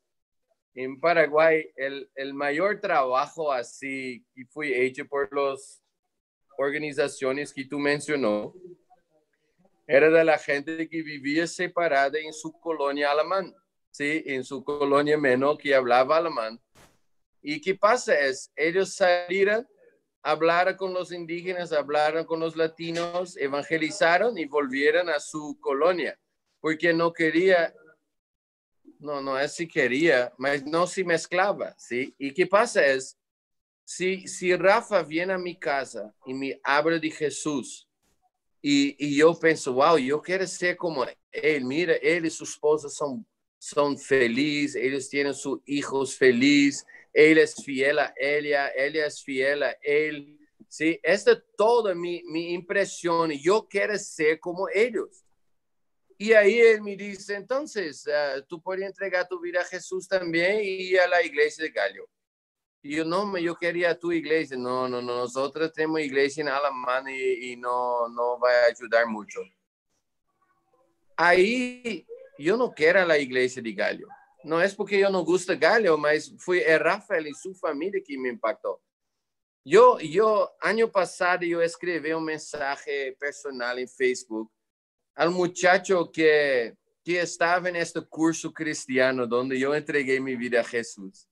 [0.73, 5.81] en Paraguay el, el mayor trabajo así que fue hecho por las
[6.57, 8.53] organizaciones que tú mencionó
[9.87, 13.53] era de la gente que vivía separada en su colonia alemán,
[13.91, 14.23] ¿sí?
[14.25, 16.59] En su colonia menor que hablaba alemán.
[17.41, 18.19] ¿Y qué pasa?
[18.19, 19.67] Es, ellos salieron
[20.25, 26.19] hablaron con los indígenas, hablaron con los latinos, evangelizaron y volvieron a su colonia,
[26.59, 27.71] porque no quería,
[28.97, 30.33] no, no es si quería,
[30.65, 32.15] no si mezclaba, ¿sí?
[32.17, 33.19] Y qué pasa es,
[33.83, 37.87] si, si Rafa viene a mi casa y me habla de Jesús,
[38.63, 42.89] y, y yo pienso, wow, yo quiero ser como él, mira, él y su esposa
[42.89, 43.23] son,
[43.59, 46.83] son felices, ellos tienen sus hijos felices,
[47.15, 50.37] él es fiel a ella, ella es fiel a él.
[50.67, 53.31] Sí, esta es toda mi, mi impresión.
[53.31, 55.23] Yo quiero ser como ellos.
[56.17, 60.59] Y ahí él me dice, entonces, uh, tú puedes entregar tu vida a Jesús también
[60.61, 62.05] y a la iglesia de Gallo.
[62.81, 64.57] Y yo, no, yo quería tu iglesia.
[64.57, 69.07] No, no, no, nosotros tenemos iglesia en Alemania y, y no, no va a ayudar
[69.07, 69.39] mucho.
[71.15, 72.05] Aí
[72.37, 74.09] eu não quero a igreja de Galho.
[74.45, 78.15] Não é porque eu não gosto Galho, mas foi é Rafael e sua família que
[78.15, 78.79] me impactou.
[79.65, 84.51] Eu, eu, ano passado, eu escrevi um mensagem personal em Facebook
[85.15, 91.27] ao muchacho que, que estava neste curso cristiano, onde eu entreguei minha vida a Jesus.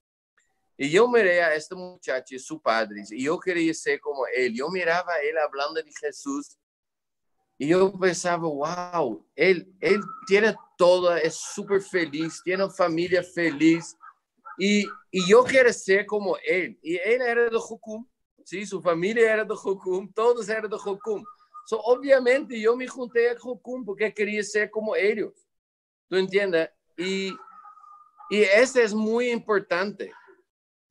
[0.79, 4.57] E eu mirei a este muchacho e seu padre, e eu queria ser como ele.
[4.57, 6.57] Eu mirava ele falando de Jesus
[7.63, 13.95] y yo pensaba, wow, él, él tiene todo, es súper feliz, tiene familia feliz.
[14.57, 16.77] Y, y yo quiero ser como él.
[16.83, 18.05] Y él era de Jucum,
[18.43, 18.65] ¿sí?
[18.65, 21.23] Su familia era de Jucum, todos eran de Jucum.
[21.65, 25.31] So, obviamente yo me junté a Jucum porque quería ser como ellos.
[26.09, 26.69] ¿Tú entiendes?
[26.97, 27.33] Y,
[28.29, 30.11] y eso es muy importante.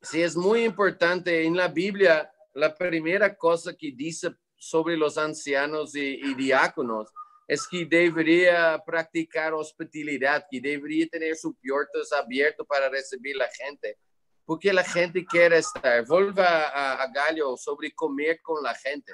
[0.00, 1.44] Sí, es muy importante.
[1.44, 7.12] En la Biblia, la primera cosa que dice sobre los ancianos y, y diáconos
[7.48, 13.98] es que debería practicar hospitalidad, que debería tener sus puertas abiertas para recibir la gente,
[14.44, 16.06] porque la gente quiere estar.
[16.06, 19.12] Vuelva a, a Gallo sobre comer con la gente.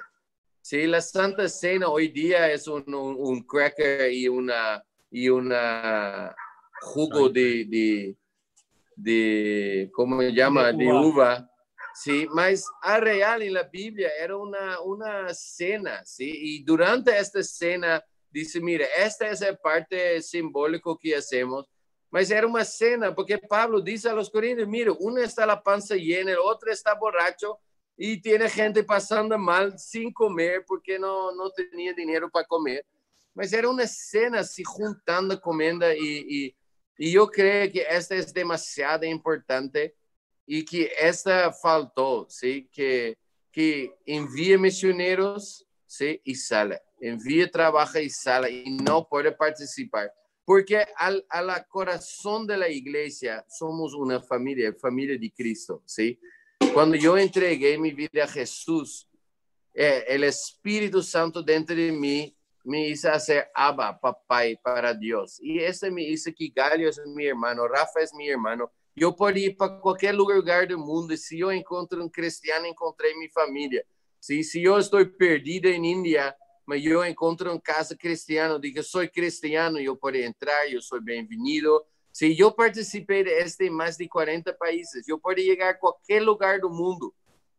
[0.61, 6.35] Sí, la Santa Cena hoy día es un, un, cracker y una, y una
[6.81, 8.17] jugo de, de,
[8.95, 10.71] de ¿cómo se llama?
[10.71, 11.48] De uva.
[12.01, 16.31] Sí, mas a real en la Biblia era una, una cena, ¿sí?
[16.33, 21.67] Y durante esta cena dice, mire, esta es la parte simbólica que hacemos,
[22.09, 25.93] mas era una cena, porque Pablo dice a los corintios, mire, uno está la panza
[25.95, 27.59] llena, el otro está borracho,
[27.97, 32.85] y tiene gente pasando mal sin comer porque no, no tenía dinero para comer.
[33.33, 36.55] Mas era una escena así juntando comida y, y,
[36.97, 39.97] y, yo creo que esta es demasiado importante
[40.51, 42.67] y que esta faltó, ¿sí?
[42.71, 43.15] Que,
[43.51, 46.19] que envía misioneros, ¿sí?
[46.23, 46.81] Y sale.
[46.99, 50.11] Envía, trabaja y sale y no puede participar.
[50.43, 56.19] Porque al, a la corazón de la iglesia somos una familia, familia de Cristo, ¿sí?
[56.73, 59.07] Cuando yo entregué mi vida a Jesús,
[59.71, 65.37] eh, el Espíritu Santo dentro de mí me hizo hacer Abba, papá para Dios.
[65.39, 68.71] Y ese me hizo que Galio es mi hermano, Rafa es mi hermano.
[68.99, 73.15] Yo podía ir para cualquier lugar del mundo y si yo encuentro un cristiano, encontré
[73.15, 73.81] mi familia.
[74.19, 76.35] Si, si yo estoy perdido en India,
[76.65, 81.87] mas yo encuentro un casa cristiano, digo, soy cristiano, yo puedo entrar, yo soy bienvenido,
[82.11, 86.23] Si yo participé de este en más de 40 países, yo puedo llegar a cualquier
[86.23, 87.15] lugar del mundo.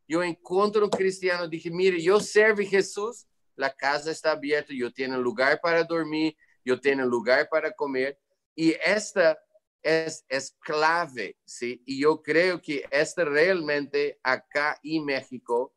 [0.07, 3.25] Yo encuentro un cristiano, dije, mire, yo servo a Jesús,
[3.57, 8.19] la casa está abierta, yo tengo lugar para dormir, yo tengo lugar para comer.
[8.55, 9.39] Y esta
[9.83, 11.83] es, es clave, ¿sí?
[11.87, 15.75] Y yo creo que esta realmente acá en México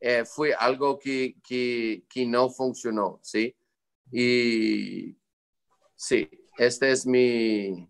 [0.00, 3.56] eh, fue algo que, que, que no funcionó, ¿sí?
[4.12, 5.16] Y
[5.96, 6.28] sí,
[6.58, 7.88] esta es mi,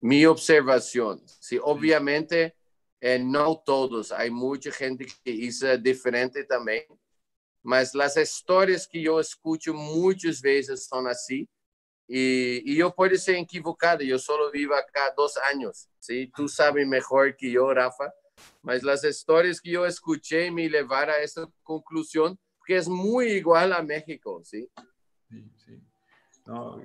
[0.00, 1.22] mi observación.
[1.40, 2.56] Sí, obviamente,
[3.00, 6.84] eh, no todos, hay mucha gente que hizo diferente también,
[7.62, 11.48] mas las historias que yo escucho muchas veces son así.
[12.12, 16.28] Y, y, yo puedo ser equivocado, yo solo vivo acá dos años, ¿sí?
[16.34, 18.12] Tú sabes mejor que yo, Rafa,
[18.62, 22.36] mas las historias que yo escuché me llevaron a esa conclusión,
[22.66, 24.68] que es muy igual a México, ¿sí?
[25.28, 25.80] Sí, sí.
[26.46, 26.82] No,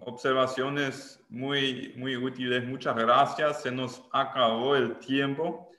[0.00, 2.64] observaciones muy, muy útiles.
[2.64, 3.62] Muchas gracias.
[3.62, 5.70] Se nos acabó el tiempo.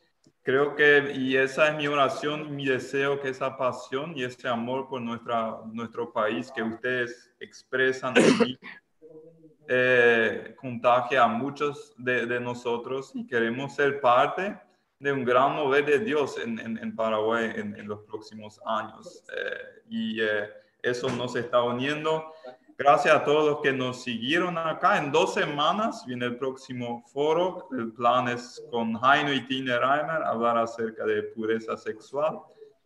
[0.46, 4.88] Creo que, y esa es mi oración, mi deseo, que esa pasión y ese amor
[4.88, 8.14] por nuestra, nuestro país que ustedes expresan
[9.68, 14.56] eh, contagie a muchos de, de, nosotros y queremos ser parte
[15.00, 19.24] de un gran mover de Dios en, en, en Paraguay en, en, los próximos años.
[19.36, 20.48] Eh, y eh,
[20.84, 22.36] eso nos está uniendo.
[22.78, 24.98] Gracias a todos los que nos siguieron acá.
[24.98, 27.70] En dos semanas viene el próximo foro.
[27.72, 32.38] El plan es con Jaino y Tine Reimer hablar acerca de pureza sexual.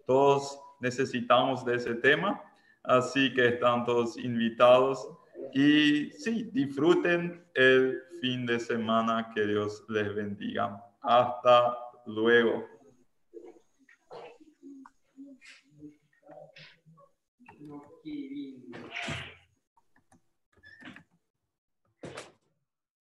[0.05, 2.39] Todos necesitamos de ese tema,
[2.83, 5.09] así que están todos invitados.
[5.55, 9.31] Y sí, disfruten el fin de semana.
[9.33, 10.85] Que Dios les bendiga.
[11.01, 11.75] Hasta
[12.05, 12.78] luego.